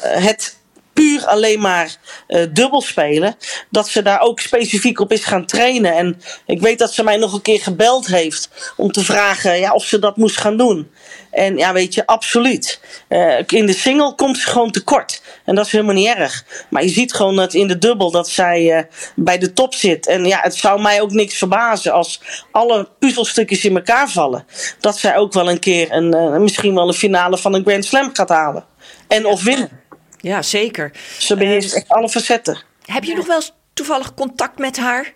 het 0.00 0.56
puur 0.96 1.26
alleen 1.26 1.60
maar 1.60 1.96
uh, 2.28 2.46
dubbel 2.52 2.80
spelen. 2.80 3.36
Dat 3.70 3.88
ze 3.88 4.02
daar 4.02 4.20
ook 4.20 4.40
specifiek 4.40 5.00
op 5.00 5.12
is 5.12 5.24
gaan 5.24 5.46
trainen. 5.46 5.94
En 5.94 6.20
ik 6.46 6.60
weet 6.60 6.78
dat 6.78 6.92
ze 6.92 7.04
mij 7.04 7.16
nog 7.16 7.32
een 7.32 7.42
keer 7.42 7.60
gebeld 7.60 8.06
heeft 8.06 8.72
om 8.76 8.92
te 8.92 9.04
vragen 9.04 9.58
ja, 9.58 9.72
of 9.72 9.84
ze 9.84 9.98
dat 9.98 10.16
moest 10.16 10.36
gaan 10.36 10.56
doen. 10.56 10.90
En 11.30 11.56
ja, 11.56 11.72
weet 11.72 11.94
je, 11.94 12.06
absoluut. 12.06 12.80
Uh, 13.08 13.38
in 13.46 13.66
de 13.66 13.72
single 13.72 14.14
komt 14.14 14.38
ze 14.38 14.48
gewoon 14.48 14.70
tekort. 14.70 15.22
En 15.44 15.54
dat 15.54 15.66
is 15.66 15.72
helemaal 15.72 15.94
niet 15.94 16.14
erg. 16.14 16.44
Maar 16.70 16.82
je 16.82 16.88
ziet 16.88 17.12
gewoon 17.12 17.36
dat 17.36 17.54
in 17.54 17.68
de 17.68 17.78
dubbel 17.78 18.10
dat 18.10 18.28
zij 18.28 18.76
uh, 18.76 18.82
bij 19.14 19.38
de 19.38 19.52
top 19.52 19.74
zit. 19.74 20.06
En 20.06 20.24
ja, 20.24 20.38
het 20.42 20.54
zou 20.54 20.82
mij 20.82 21.00
ook 21.00 21.12
niks 21.12 21.38
verbazen 21.38 21.92
als 21.92 22.20
alle 22.50 22.88
puzzelstukjes 22.98 23.64
in 23.64 23.76
elkaar 23.76 24.08
vallen. 24.08 24.46
Dat 24.80 24.98
zij 24.98 25.16
ook 25.16 25.32
wel 25.32 25.50
een 25.50 25.58
keer 25.58 25.92
een, 25.92 26.42
misschien 26.42 26.74
wel 26.74 26.88
een 26.88 26.94
finale 26.94 27.38
van 27.38 27.54
een 27.54 27.64
Grand 27.64 27.84
Slam 27.84 28.10
gaat 28.12 28.28
halen. 28.28 28.64
En 29.08 29.26
of 29.26 29.42
winnen. 29.42 29.84
Ja, 30.20 30.42
zeker. 30.42 30.92
Ze 31.18 31.36
beheerst 31.36 31.74
echt 31.74 31.88
alle 31.88 32.08
facetten. 32.08 32.62
Heb 32.84 33.04
je 33.04 33.14
nog 33.14 33.26
wel 33.26 33.42
toevallig 33.74 34.14
contact 34.14 34.58
met 34.58 34.76
haar? 34.76 35.12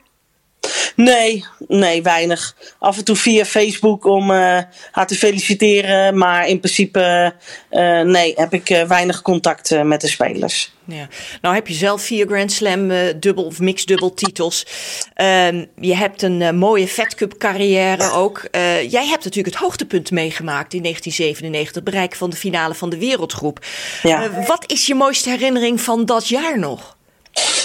Nee, 0.97 1.45
nee, 1.69 2.03
weinig. 2.03 2.57
Af 2.79 2.97
en 2.97 3.05
toe 3.05 3.17
via 3.17 3.45
Facebook 3.45 4.05
om 4.05 4.31
uh, 4.31 4.59
haar 4.91 5.07
te 5.07 5.15
feliciteren. 5.15 6.19
Maar 6.19 6.49
in 6.49 6.61
principe, 6.61 7.35
uh, 7.71 8.01
nee, 8.01 8.33
heb 8.37 8.55
ik 8.55 8.71
uh, 8.71 8.83
weinig 8.83 9.23
contact 9.23 9.83
met 9.85 10.01
de 10.01 10.09
spelers. 10.09 10.73
Ja. 10.85 11.09
Nou 11.41 11.55
heb 11.55 11.67
je 11.67 11.75
zelf 11.75 12.03
vier 12.03 12.27
Grand 12.27 12.53
Slam 12.53 12.89
dubbel 13.21 13.45
of 13.45 13.59
mixed 13.61 13.89
dubbel 13.89 14.15
titels. 14.15 14.67
Ehm, 15.15 15.65
je 15.81 15.95
hebt 15.95 16.23
een 16.23 16.57
mooie 16.57 16.89
Fed 16.89 17.15
Cup 17.15 17.39
carrière 17.39 18.11
ook. 18.11 18.49
jij 18.89 19.07
hebt 19.07 19.25
natuurlijk 19.25 19.55
het 19.55 19.65
hoogtepunt 19.65 20.11
meegemaakt 20.11 20.75
in 20.75 20.83
1997. 20.83 21.75
Het 21.75 21.85
bereiken 21.85 22.19
van 22.19 22.31
de 22.31 22.37
finale 22.37 22.75
van 22.75 22.91
de 22.91 22.99
wereldgroep. 22.99 23.67
Ja. 24.03 24.45
wat 24.47 24.65
is 24.67 24.87
je 24.87 24.95
mooiste 24.95 25.31
herinnering 25.31 25.81
van 25.81 26.05
dat 26.05 26.29
jaar 26.29 26.59
nog? 26.59 26.99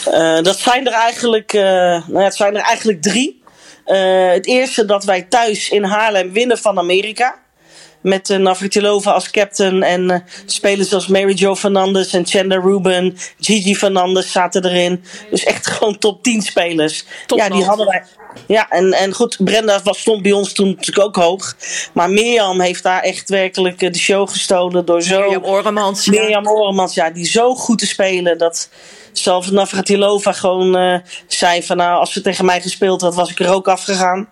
Uh, 0.07 0.41
dat 0.41 0.59
zijn 0.59 0.87
er 0.87 0.93
eigenlijk, 0.93 1.53
uh, 1.53 1.61
nou 1.61 2.19
ja, 2.19 2.23
het 2.23 2.35
zijn 2.35 2.55
er 2.55 2.61
eigenlijk 2.61 3.01
drie. 3.01 3.43
Uh, 3.87 4.31
het 4.31 4.45
eerste 4.45 4.85
dat 4.85 5.03
wij 5.03 5.21
thuis 5.21 5.69
in 5.69 5.83
Haarlem 5.83 6.31
winnen 6.31 6.57
van 6.57 6.77
Amerika. 6.77 7.43
Met 8.01 8.29
uh, 8.29 8.37
Navratilova 8.37 9.11
als 9.11 9.31
captain 9.31 9.83
en 9.83 10.23
spelers 10.45 10.93
als 10.93 11.07
Mary 11.07 11.33
Jo 11.33 11.55
Fernandez 11.55 12.13
en 12.13 12.25
Chandler 12.25 12.61
Ruben, 12.61 13.17
Gigi 13.39 13.75
Fernandez 13.75 14.31
zaten 14.31 14.65
erin. 14.65 15.03
Dus 15.29 15.43
echt 15.43 15.67
gewoon 15.71 15.97
top 15.97 16.23
10 16.23 16.41
spelers. 16.41 17.05
Top 17.25 17.37
ja, 17.37 17.49
die 17.49 17.63
hadden 17.63 17.85
wij. 17.85 18.03
Ja, 18.47 18.69
en, 18.69 18.93
en 18.93 19.13
goed, 19.13 19.37
Brenda 19.39 19.81
was, 19.83 19.99
stond 19.99 20.21
bij 20.21 20.31
ons 20.31 20.53
toen 20.53 20.67
natuurlijk 20.67 21.05
ook 21.05 21.15
hoog. 21.15 21.55
Maar 21.93 22.09
Mirjam 22.09 22.59
heeft 22.59 22.83
daar 22.83 23.01
echt 23.01 23.29
werkelijk 23.29 23.79
de 23.79 23.97
show 23.97 24.29
gestolen 24.29 24.85
door 24.85 25.01
zo. 25.01 25.19
Mirjam 25.19 25.43
Oremans. 25.45 26.07
Mirjam 26.07 26.43
ja. 26.43 26.51
Oremans, 26.51 26.93
ja, 26.93 27.09
die 27.09 27.25
zo 27.25 27.55
goed 27.55 27.79
te 27.79 27.87
spelen. 27.87 28.37
Dat, 28.37 28.69
zelfs 29.19 29.51
Navratilova 29.51 30.31
gewoon 30.31 30.77
uh, 30.77 30.99
zei 31.27 31.63
van 31.63 31.77
nou, 31.77 31.99
als 31.99 32.13
ze 32.13 32.21
tegen 32.21 32.45
mij 32.45 32.61
gespeeld 32.61 33.01
had, 33.01 33.15
was 33.15 33.31
ik 33.31 33.39
er 33.39 33.53
ook 33.53 33.67
afgegaan. 33.67 34.29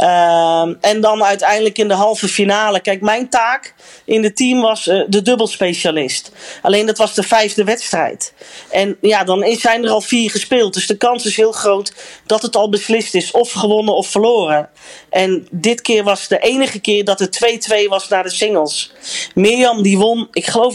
Uh, 0.00 0.68
en 0.80 1.00
dan 1.00 1.24
uiteindelijk 1.24 1.78
in 1.78 1.88
de 1.88 1.94
halve 1.94 2.28
finale. 2.28 2.80
Kijk, 2.80 3.00
mijn 3.00 3.28
taak 3.28 3.74
in 4.04 4.22
het 4.22 4.36
team 4.36 4.60
was 4.60 4.86
uh, 4.86 5.04
de 5.08 5.22
dubbelspecialist. 5.22 6.32
Alleen 6.62 6.86
dat 6.86 6.98
was 6.98 7.14
de 7.14 7.22
vijfde 7.22 7.64
wedstrijd. 7.64 8.32
En 8.70 8.96
ja, 9.00 9.24
dan 9.24 9.56
zijn 9.58 9.84
er 9.84 9.90
al 9.90 10.00
vier 10.00 10.30
gespeeld. 10.30 10.74
Dus 10.74 10.86
de 10.86 10.96
kans 10.96 11.24
is 11.24 11.36
heel 11.36 11.52
groot 11.52 11.92
dat 12.26 12.42
het 12.42 12.56
al 12.56 12.68
beslist 12.68 13.14
is. 13.14 13.30
Of 13.30 13.52
gewonnen 13.52 13.94
of 13.94 14.06
verloren. 14.06 14.68
En 15.10 15.46
dit 15.50 15.80
keer 15.80 16.04
was 16.04 16.28
de 16.28 16.38
enige 16.38 16.80
keer 16.80 17.04
dat 17.04 17.18
het 17.18 17.60
2-2 17.84 17.88
was 17.88 18.08
naar 18.08 18.22
de 18.22 18.30
singles. 18.30 18.92
Mirjam 19.34 19.82
die 19.82 19.98
won, 19.98 20.28
ik 20.32 20.46
geloof 20.46 20.74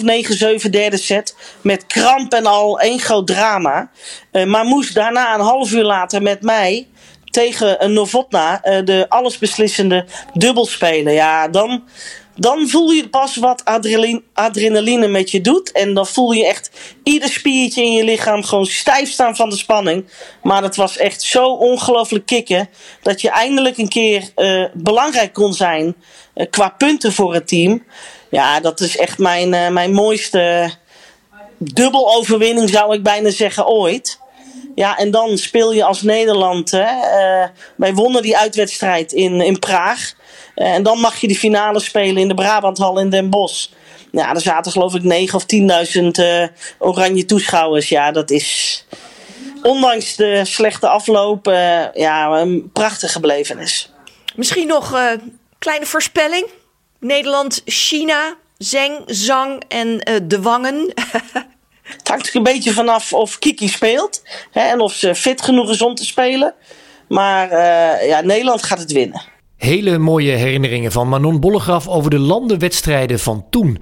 9-7 0.65 0.69
derde 0.69 0.97
set. 0.97 1.35
Met 1.61 1.85
kramp 1.85 2.33
en 2.33 2.45
al 2.45 2.79
één 2.79 2.99
groot 2.99 3.27
drama. 3.27 3.89
Uh, 4.31 4.43
maar 4.43 4.65
moest 4.65 4.93
daarna 4.93 5.33
een 5.33 5.39
half 5.39 5.71
uur 5.71 5.83
later 5.83 6.21
met 6.21 6.41
mij 6.41 6.87
tegen 7.35 7.83
een 7.83 7.93
Novotna 7.93 8.61
uh, 8.65 8.85
de 8.85 9.05
allesbeslissende 9.09 10.05
dubbel 10.33 10.65
spelen. 10.65 11.13
Ja, 11.13 11.47
dan, 11.47 11.83
dan 12.35 12.67
voel 12.67 12.91
je 12.91 13.09
pas 13.09 13.35
wat 13.35 13.65
adrenaline, 13.65 14.21
adrenaline 14.33 15.07
met 15.07 15.31
je 15.31 15.41
doet. 15.41 15.71
En 15.71 15.93
dan 15.93 16.07
voel 16.07 16.31
je 16.31 16.45
echt 16.45 16.69
ieder 17.03 17.29
spiertje 17.29 17.83
in 17.83 17.93
je 17.93 18.03
lichaam 18.03 18.43
gewoon 18.43 18.65
stijf 18.65 19.11
staan 19.11 19.35
van 19.35 19.49
de 19.49 19.57
spanning. 19.57 20.05
Maar 20.43 20.61
dat 20.61 20.75
was 20.75 20.97
echt 20.97 21.21
zo 21.21 21.45
ongelooflijk 21.47 22.25
kicken. 22.25 22.69
Dat 23.01 23.21
je 23.21 23.29
eindelijk 23.29 23.77
een 23.77 23.89
keer 23.89 24.29
uh, 24.35 24.65
belangrijk 24.73 25.33
kon 25.33 25.53
zijn 25.53 25.95
uh, 26.35 26.45
qua 26.49 26.69
punten 26.69 27.13
voor 27.13 27.33
het 27.33 27.47
team. 27.47 27.83
Ja, 28.29 28.59
dat 28.59 28.79
is 28.79 28.97
echt 28.97 29.17
mijn, 29.17 29.53
uh, 29.53 29.69
mijn 29.69 29.93
mooiste 29.93 30.71
dubbeloverwinning 31.57 32.69
zou 32.69 32.93
ik 32.93 33.03
bijna 33.03 33.29
zeggen 33.29 33.67
ooit. 33.67 34.23
Ja, 34.75 34.97
en 34.97 35.11
dan 35.11 35.37
speel 35.37 35.73
je 35.73 35.83
als 35.83 36.01
Nederland. 36.01 36.71
Hè, 36.71 36.79
uh, 36.79 37.47
wij 37.75 37.93
wonnen 37.93 38.21
die 38.21 38.37
uitwedstrijd 38.37 39.11
in, 39.11 39.41
in 39.41 39.59
Praag. 39.59 40.13
Uh, 40.55 40.73
en 40.73 40.83
dan 40.83 40.99
mag 40.99 41.21
je 41.21 41.27
die 41.27 41.37
finale 41.37 41.79
spelen 41.79 42.17
in 42.17 42.27
de 42.27 42.33
Brabanthal 42.33 42.99
in 42.99 43.09
Den 43.09 43.29
Bosch. 43.29 43.67
Ja, 44.11 44.33
er 44.33 44.41
zaten 44.41 44.71
geloof 44.71 44.95
ik 44.95 45.03
9 45.03 45.35
of 45.35 45.45
10.000 45.97 46.03
uh, 46.19 46.47
oranje 46.77 47.25
toeschouwers. 47.25 47.89
Ja, 47.89 48.11
dat 48.11 48.31
is 48.31 48.85
ondanks 49.61 50.15
de 50.15 50.41
slechte 50.45 50.87
afloop 50.87 51.45
ja, 51.93 52.39
een 52.39 52.69
prachtige 52.73 53.19
belevenis. 53.19 53.91
Misschien 54.35 54.67
nog 54.67 54.91
een 54.91 55.39
kleine 55.59 55.85
voorspelling. 55.85 56.47
Nederland, 56.99 57.61
China, 57.65 58.35
Zeng, 58.57 59.03
Zang 59.05 59.63
en 59.67 59.97
de 60.27 60.41
Wangen. 60.41 60.93
Het 61.85 62.07
hangt 62.07 62.27
er 62.27 62.35
een 62.35 62.43
beetje 62.43 62.71
vanaf 62.71 63.13
of 63.13 63.39
Kiki 63.39 63.67
speelt. 63.67 64.23
Hè, 64.51 64.61
en 64.61 64.79
of 64.79 64.93
ze 64.93 65.15
fit 65.15 65.41
genoeg 65.41 65.69
is 65.69 65.81
om 65.81 65.95
te 65.95 66.05
spelen. 66.05 66.53
Maar 67.07 67.51
uh, 67.51 68.07
ja, 68.07 68.21
Nederland 68.21 68.63
gaat 68.63 68.79
het 68.79 68.91
winnen. 68.91 69.21
Hele 69.57 69.97
mooie 69.97 70.31
herinneringen 70.31 70.91
van 70.91 71.09
Manon 71.09 71.39
Bollegraf 71.39 71.87
over 71.87 72.09
de 72.09 72.19
landenwedstrijden 72.19 73.19
van 73.19 73.45
toen. 73.49 73.81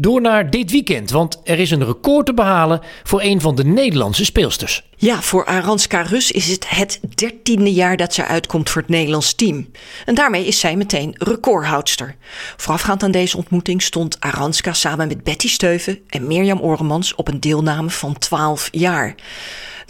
Door 0.00 0.20
naar 0.20 0.50
dit 0.50 0.70
weekend, 0.70 1.10
want 1.10 1.40
er 1.44 1.58
is 1.58 1.70
een 1.70 1.84
record 1.84 2.26
te 2.26 2.34
behalen 2.34 2.80
voor 3.02 3.22
een 3.22 3.40
van 3.40 3.54
de 3.54 3.64
Nederlandse 3.64 4.24
speelsters. 4.24 4.82
Ja, 4.96 5.22
voor 5.22 5.44
Aranska 5.44 6.02
Rus 6.02 6.30
is 6.30 6.48
het 6.48 6.68
het 6.68 7.00
dertiende 7.14 7.72
jaar 7.72 7.96
dat 7.96 8.14
ze 8.14 8.24
uitkomt 8.24 8.70
voor 8.70 8.80
het 8.80 8.90
Nederlands 8.90 9.34
team. 9.34 9.70
En 10.04 10.14
daarmee 10.14 10.46
is 10.46 10.60
zij 10.60 10.76
meteen 10.76 11.14
recordhoudster. 11.18 12.16
Voorafgaand 12.56 13.02
aan 13.02 13.10
deze 13.10 13.36
ontmoeting 13.36 13.82
stond 13.82 14.20
Aranska 14.20 14.72
samen 14.72 15.08
met 15.08 15.24
Betty 15.24 15.48
Steuven 15.48 15.98
en 16.08 16.26
Mirjam 16.26 16.60
Oremans 16.60 17.14
op 17.14 17.28
een 17.28 17.40
deelname 17.40 17.90
van 17.90 18.18
12 18.18 18.68
jaar. 18.72 19.14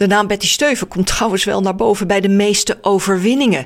De 0.01 0.07
naam 0.07 0.27
Betty 0.27 0.47
Steuven 0.47 0.87
komt 0.87 1.07
trouwens 1.07 1.43
wel 1.43 1.61
naar 1.61 1.75
boven 1.75 2.07
bij 2.07 2.21
de 2.21 2.29
meeste 2.29 2.77
overwinningen. 2.81 3.65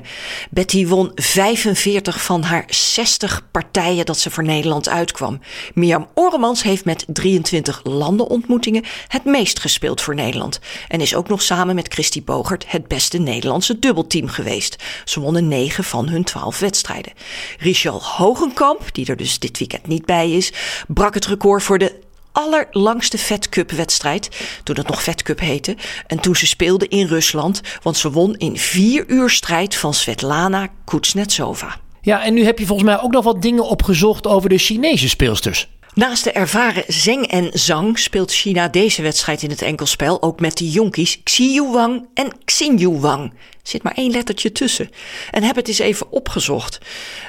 Betty 0.50 0.86
won 0.86 1.10
45 1.14 2.22
van 2.22 2.42
haar 2.42 2.64
60 2.68 3.48
partijen 3.50 4.06
dat 4.06 4.18
ze 4.18 4.30
voor 4.30 4.44
Nederland 4.44 4.88
uitkwam. 4.88 5.40
Mirjam 5.74 6.08
Oremans 6.14 6.62
heeft 6.62 6.84
met 6.84 7.04
23 7.08 7.80
landenontmoetingen 7.84 8.84
het 9.08 9.24
meest 9.24 9.60
gespeeld 9.60 10.00
voor 10.00 10.14
Nederland. 10.14 10.60
En 10.88 11.00
is 11.00 11.14
ook 11.14 11.28
nog 11.28 11.42
samen 11.42 11.74
met 11.74 11.92
Christy 11.92 12.24
Bogert 12.24 12.64
het 12.68 12.88
beste 12.88 13.18
Nederlandse 13.18 13.78
dubbelteam 13.78 14.28
geweest. 14.28 14.82
Ze 15.04 15.20
wonnen 15.20 15.48
9 15.48 15.84
van 15.84 16.08
hun 16.08 16.24
12 16.24 16.58
wedstrijden. 16.58 17.12
Richel 17.58 18.02
Hogenkamp, 18.02 18.82
die 18.92 19.06
er 19.06 19.16
dus 19.16 19.38
dit 19.38 19.58
weekend 19.58 19.86
niet 19.86 20.04
bij 20.04 20.30
is, 20.30 20.52
brak 20.88 21.14
het 21.14 21.26
record 21.26 21.62
voor 21.62 21.78
de 21.78 22.04
allerlangste 22.36 23.18
Fed 23.18 23.48
Cup 23.48 23.70
wedstrijd. 23.70 24.28
Toen 24.62 24.76
het 24.76 24.88
nog 24.88 25.02
Fed 25.02 25.22
Cup 25.22 25.40
heette. 25.40 25.76
En 26.06 26.20
toen 26.20 26.36
ze 26.36 26.46
speelde 26.46 26.88
in 26.88 27.06
Rusland. 27.06 27.60
Want 27.82 27.96
ze 27.96 28.10
won 28.10 28.36
in 28.36 28.56
vier 28.56 29.04
uur 29.06 29.30
strijd 29.30 29.76
van 29.76 29.94
Svetlana 29.94 30.68
Kuznetsova. 30.84 31.76
Ja, 32.00 32.24
en 32.24 32.34
nu 32.34 32.44
heb 32.44 32.58
je 32.58 32.66
volgens 32.66 32.88
mij 32.88 33.00
ook 33.00 33.12
nog 33.12 33.24
wat 33.24 33.42
dingen 33.42 33.64
opgezocht 33.64 34.26
over 34.26 34.48
de 34.48 34.58
Chinese 34.58 35.08
speelsters. 35.08 35.68
Naast 35.94 36.24
de 36.24 36.32
ervaren 36.32 36.84
Zeng 36.86 37.26
en 37.26 37.50
Zhang 37.52 37.98
speelt 37.98 38.32
China 38.32 38.68
deze 38.68 39.02
wedstrijd 39.02 39.42
in 39.42 39.50
het 39.50 39.62
enkelspel 39.62 40.22
ook 40.22 40.40
met 40.40 40.56
de 40.56 40.70
jonkies 40.70 41.20
Xiyu 41.24 41.62
Wang 41.62 42.08
en 42.14 42.32
Xinyu 42.44 42.88
Wang. 42.88 43.32
Zit 43.62 43.82
maar 43.82 43.94
één 43.94 44.10
lettertje 44.10 44.52
tussen. 44.52 44.90
En 45.30 45.42
heb 45.42 45.56
het 45.56 45.68
eens 45.68 45.78
even 45.78 46.12
opgezocht. 46.12 46.78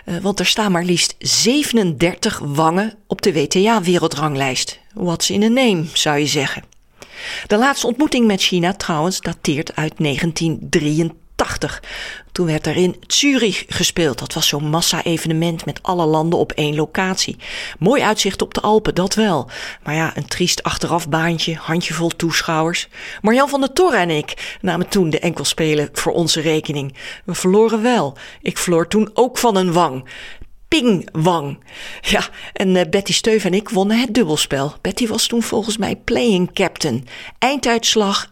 Uh, 0.06 0.18
want 0.18 0.40
er 0.40 0.46
staan 0.46 0.72
maar 0.72 0.84
liefst 0.84 1.16
37 1.20 2.40
wangen 2.44 2.94
op 3.08 3.22
de 3.22 3.34
WTA-wereldranglijst. 3.34 4.80
What's 4.98 5.30
in 5.30 5.44
a 5.44 5.48
name, 5.48 5.84
zou 5.94 6.18
je 6.18 6.26
zeggen. 6.26 6.64
De 7.48 7.58
laatste 7.58 7.88
ontmoeting 7.88 8.28
met 8.28 8.42
China 8.42 8.74
trouwens 8.74 9.22
dateert 9.22 9.76
uit 9.76 9.94
1983. 9.98 11.26
1980. 11.38 11.82
Toen 12.32 12.46
werd 12.46 12.68
er 12.68 12.76
in 12.76 12.96
Zurich 13.08 13.66
gespeeld. 13.68 14.20
Dat 14.20 14.34
was 14.34 14.48
zo'n 14.48 14.70
massa-evenement 14.70 15.66
met 15.66 15.84
alle 15.84 16.06
landen 16.06 16.40
op 16.40 16.52
één 16.52 16.76
locatie. 16.76 17.38
Mooi 17.80 18.02
uitzicht 18.02 18.42
op 18.42 18.54
de 18.54 18.62
Alpen, 18.62 18.96
dat 18.96 19.14
wel. 19.14 19.50
Maar 19.84 19.94
ja, 19.94 20.12
een 20.16 20.28
triest 20.28 20.64
achterafbaantje, 20.64 21.56
handjevol 21.56 22.10
toeschouwers. 22.10 22.88
Marjan 23.22 23.50
van 23.50 23.60
der 23.60 23.74
Torre 23.74 23.98
en 23.98 24.10
ik 24.10 24.58
namen 24.62 24.88
toen 24.88 25.10
de 25.10 25.20
enkelspelen 25.20 25.90
voor 25.94 26.14
onze 26.14 26.42
rekening. 26.42 26.96
We 27.26 27.34
verloren 27.34 27.82
wel. 27.82 28.18
Ik 28.42 28.58
verloor 28.58 28.88
toen 28.88 29.10
ook 29.14 29.38
van 29.38 29.56
een 29.56 29.74
wang. 29.74 30.10
Pingwang. 30.68 31.64
Ja, 32.02 32.30
en 32.54 32.76
uh, 32.76 32.82
Betty 32.90 33.14
Steuf 33.14 33.46
en 33.46 33.54
ik 33.54 33.70
wonnen 33.70 34.00
het 34.00 34.14
dubbelspel. 34.14 34.76
Betty 34.82 35.08
was 35.08 35.28
toen 35.28 35.44
volgens 35.44 35.78
mij 35.78 35.96
playing 35.96 36.54
captain. 36.54 37.08
Einduitslag 37.40 38.28
1-2. 38.28 38.32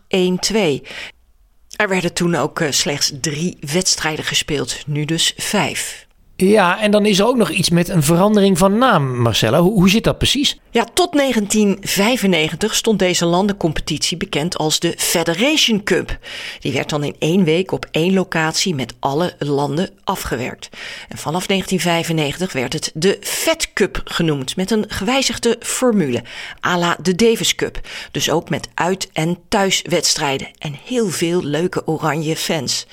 Er 1.76 1.90
werden 1.90 2.14
toen 2.14 2.36
ook 2.36 2.60
uh, 2.60 2.72
slechts 2.72 3.12
drie 3.22 3.58
wedstrijden 3.60 4.26
gespeeld, 4.26 4.84
nu 4.88 5.06
dus 5.06 5.34
vijf. 5.38 6.08
Ja, 6.38 6.80
en 6.80 6.92
dan 6.92 7.06
is 7.06 7.20
er 7.20 7.26
ook 7.26 7.36
nog 7.36 7.50
iets 7.50 7.70
met 7.70 7.90
een 7.90 8.04
verandering 8.04 8.58
van 8.58 8.78
naam, 8.78 9.22
Marcella. 9.22 9.62
Hoe, 9.62 9.74
hoe 9.74 9.90
zit 9.90 10.04
dat 10.04 10.18
precies? 10.18 10.60
Ja, 10.72 10.84
tot 10.94 11.12
1995 11.12 12.76
stond 12.76 13.00
deze 13.00 13.26
landencompetitie 13.26 14.18
bekend 14.18 14.58
als 14.58 14.80
de 14.80 14.94
Federation 14.98 15.84
Cup. 15.84 16.18
Die 16.60 16.74
werd 16.74 16.90
dan 16.90 17.04
in 17.04 17.16
één 17.20 17.44
week 17.44 17.72
op 17.72 17.86
één 17.92 18.14
locatie 18.14 18.76
met 18.76 18.94
alle 19.00 19.36
landen 19.40 19.90
afgewerkt. 20.04 20.70
En 21.10 21.18
vanaf 21.18 21.46
1995 21.46 22.54
werd 22.54 22.74
het 22.74 22.92
de 22.94 23.18
Fed 23.22 23.74
Cup 23.74 24.02
genoemd, 24.06 24.56
met 24.56 24.72
een 24.72 24.86
gewijzigde 24.88 25.56
formule, 25.60 26.24
à 26.66 26.78
la 26.78 26.98
de 27.02 27.16
Davis 27.16 27.56
Cup. 27.56 27.80
Dus 28.12 28.30
ook 28.30 28.50
met 28.50 28.68
uit- 28.74 29.10
en 29.14 29.38
thuiswedstrijden 29.50 30.48
en 30.58 30.76
heel 30.86 31.10
veel 31.10 31.44
leuke 31.44 31.88
oranje 31.88 32.36
fans. 32.36 32.86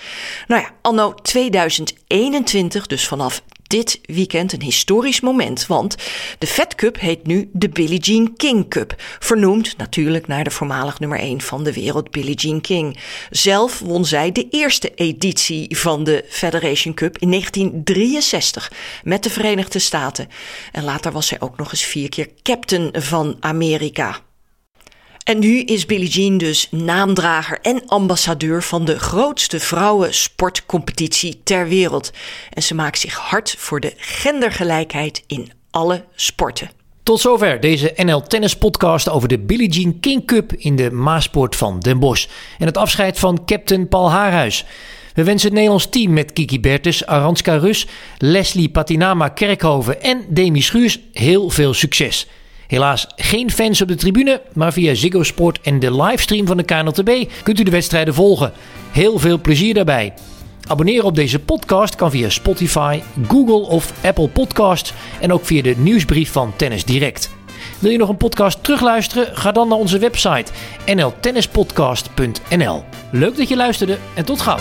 Nou 0.47 0.63
ja, 0.63 0.71
anno 0.83 1.15
2021, 1.15 2.87
dus 2.87 3.07
vanaf 3.09 3.32
dit 3.73 4.01
weekend 4.03 4.53
een 4.53 4.63
historisch 4.63 5.21
moment, 5.21 5.67
want 5.67 5.97
de 6.39 6.47
Fed 6.47 6.75
Cup 6.75 7.01
heet 7.01 7.27
nu 7.27 7.49
de 7.53 7.69
Billie 7.69 8.01
Jean 8.01 8.37
King 8.37 8.69
Cup. 8.69 8.95
Vernoemd 9.19 9.77
natuurlijk 9.77 10.27
naar 10.27 10.45
de 10.45 10.51
voormalig 10.51 11.01
nummer 11.01 11.19
1 11.19 11.41
van 11.41 11.65
de 11.65 11.73
wereld, 11.73 12.11
Billie 12.11 12.35
Jean 12.35 12.61
King. 12.61 12.99
Zelf 13.31 13.79
won 13.79 14.05
zij 14.05 14.33
de 14.33 14.49
eerste 14.51 14.95
editie 14.95 15.79
van 15.79 16.05
de 16.05 16.25
Federation 16.29 16.95
Cup 16.95 17.19
in 17.19 17.31
1963 17.31 18.73
met 19.05 19.23
de 19.23 19.31
Verenigde 19.31 19.79
Staten. 19.79 20.29
En 20.73 20.85
later 20.85 21.13
was 21.13 21.27
zij 21.27 21.41
ook 21.41 21.57
nog 21.57 21.71
eens 21.71 21.85
vier 21.85 22.09
keer 22.09 22.29
captain 22.43 22.91
van 22.93 23.37
Amerika. 23.41 24.21
En 25.25 25.39
nu 25.39 25.61
is 25.61 25.87
Billie 25.87 26.09
Jean 26.09 26.39
dus 26.39 26.69
naamdrager 26.71 27.59
en 27.61 27.83
ambassadeur 27.87 28.63
van 28.63 28.85
de 28.85 28.99
grootste 28.99 29.61
vrouwensportcompetitie 29.61 31.41
ter 31.45 31.69
wereld. 31.69 32.11
En 32.51 32.63
ze 32.63 32.75
maakt 32.75 32.99
zich 32.99 33.15
hard 33.15 33.55
voor 33.59 33.81
de 33.81 33.93
gendergelijkheid 33.97 35.23
in 35.27 35.51
alle 35.71 36.05
sporten. 36.15 36.71
Tot 37.03 37.21
zover 37.21 37.61
deze 37.61 37.93
NL 37.97 38.23
Tennis 38.23 38.57
podcast 38.57 39.09
over 39.09 39.29
de 39.29 39.39
Billie 39.39 39.71
Jean 39.71 40.01
King 40.01 40.27
Cup 40.27 40.53
in 40.53 40.77
de 40.77 40.91
Maasport 40.91 41.57
van 41.57 41.81
Den 41.81 41.99
Bosch. 41.99 42.27
En 42.59 42.67
het 42.67 42.77
afscheid 42.77 43.19
van 43.19 43.45
captain 43.45 43.89
Paul 43.89 44.11
Haarhuis. 44.11 44.65
We 45.15 45.25
wensen 45.25 45.47
het 45.47 45.55
Nederlands 45.55 45.89
team 45.89 46.13
met 46.13 46.33
Kiki 46.33 46.61
Bertus, 46.61 47.07
Aranska 47.07 47.57
Rus, 47.57 47.87
Leslie 48.19 48.71
Patinama 48.71 49.29
Kerkhoven 49.29 50.03
en 50.03 50.25
Demi 50.29 50.63
Schuurs 50.63 50.99
heel 51.13 51.51
veel 51.51 51.75
succes. 51.75 52.27
Helaas 52.67 53.07
geen 53.17 53.51
fans 53.51 53.83
op 53.83 53.89
de 53.89 53.95
tribune, 53.95 54.41
maar 54.53 54.73
via 54.73 54.95
Ziggo 54.95 55.23
Sport 55.23 55.61
en 55.63 55.79
de 55.79 56.03
livestream 56.03 56.47
van 56.47 56.57
de 56.57 56.63
KNLTB 56.63 57.31
kunt 57.43 57.61
u 57.61 57.63
de 57.63 57.71
wedstrijden 57.71 58.15
volgen. 58.15 58.53
Heel 58.91 59.19
veel 59.19 59.41
plezier 59.41 59.75
daarbij. 59.75 60.15
Abonneren 60.69 61.05
op 61.05 61.15
deze 61.15 61.39
podcast 61.39 61.95
kan 61.95 62.11
via 62.11 62.29
Spotify, 62.29 63.01
Google 63.29 63.67
of 63.69 63.93
Apple 64.05 64.29
Podcasts 64.29 64.93
en 65.21 65.33
ook 65.33 65.45
via 65.45 65.63
de 65.63 65.75
nieuwsbrief 65.77 66.33
van 66.33 66.53
Tennis 66.57 66.85
Direct. 66.85 67.31
Wil 67.79 67.91
je 67.91 67.99
nog 67.99 68.09
een 68.09 68.17
podcast 68.17 68.65
terugluisteren? 68.65 69.37
Ga 69.37 69.53
dan 69.53 69.69
naar 69.69 69.79
onze 69.79 69.99
website 69.99 70.53
nltennispodcast.nl. 70.87 72.85
Leuk 73.11 73.37
dat 73.37 73.49
je 73.49 73.57
luisterde 73.57 73.99
en 74.15 74.25
tot 74.25 74.41
gauw. 74.41 74.59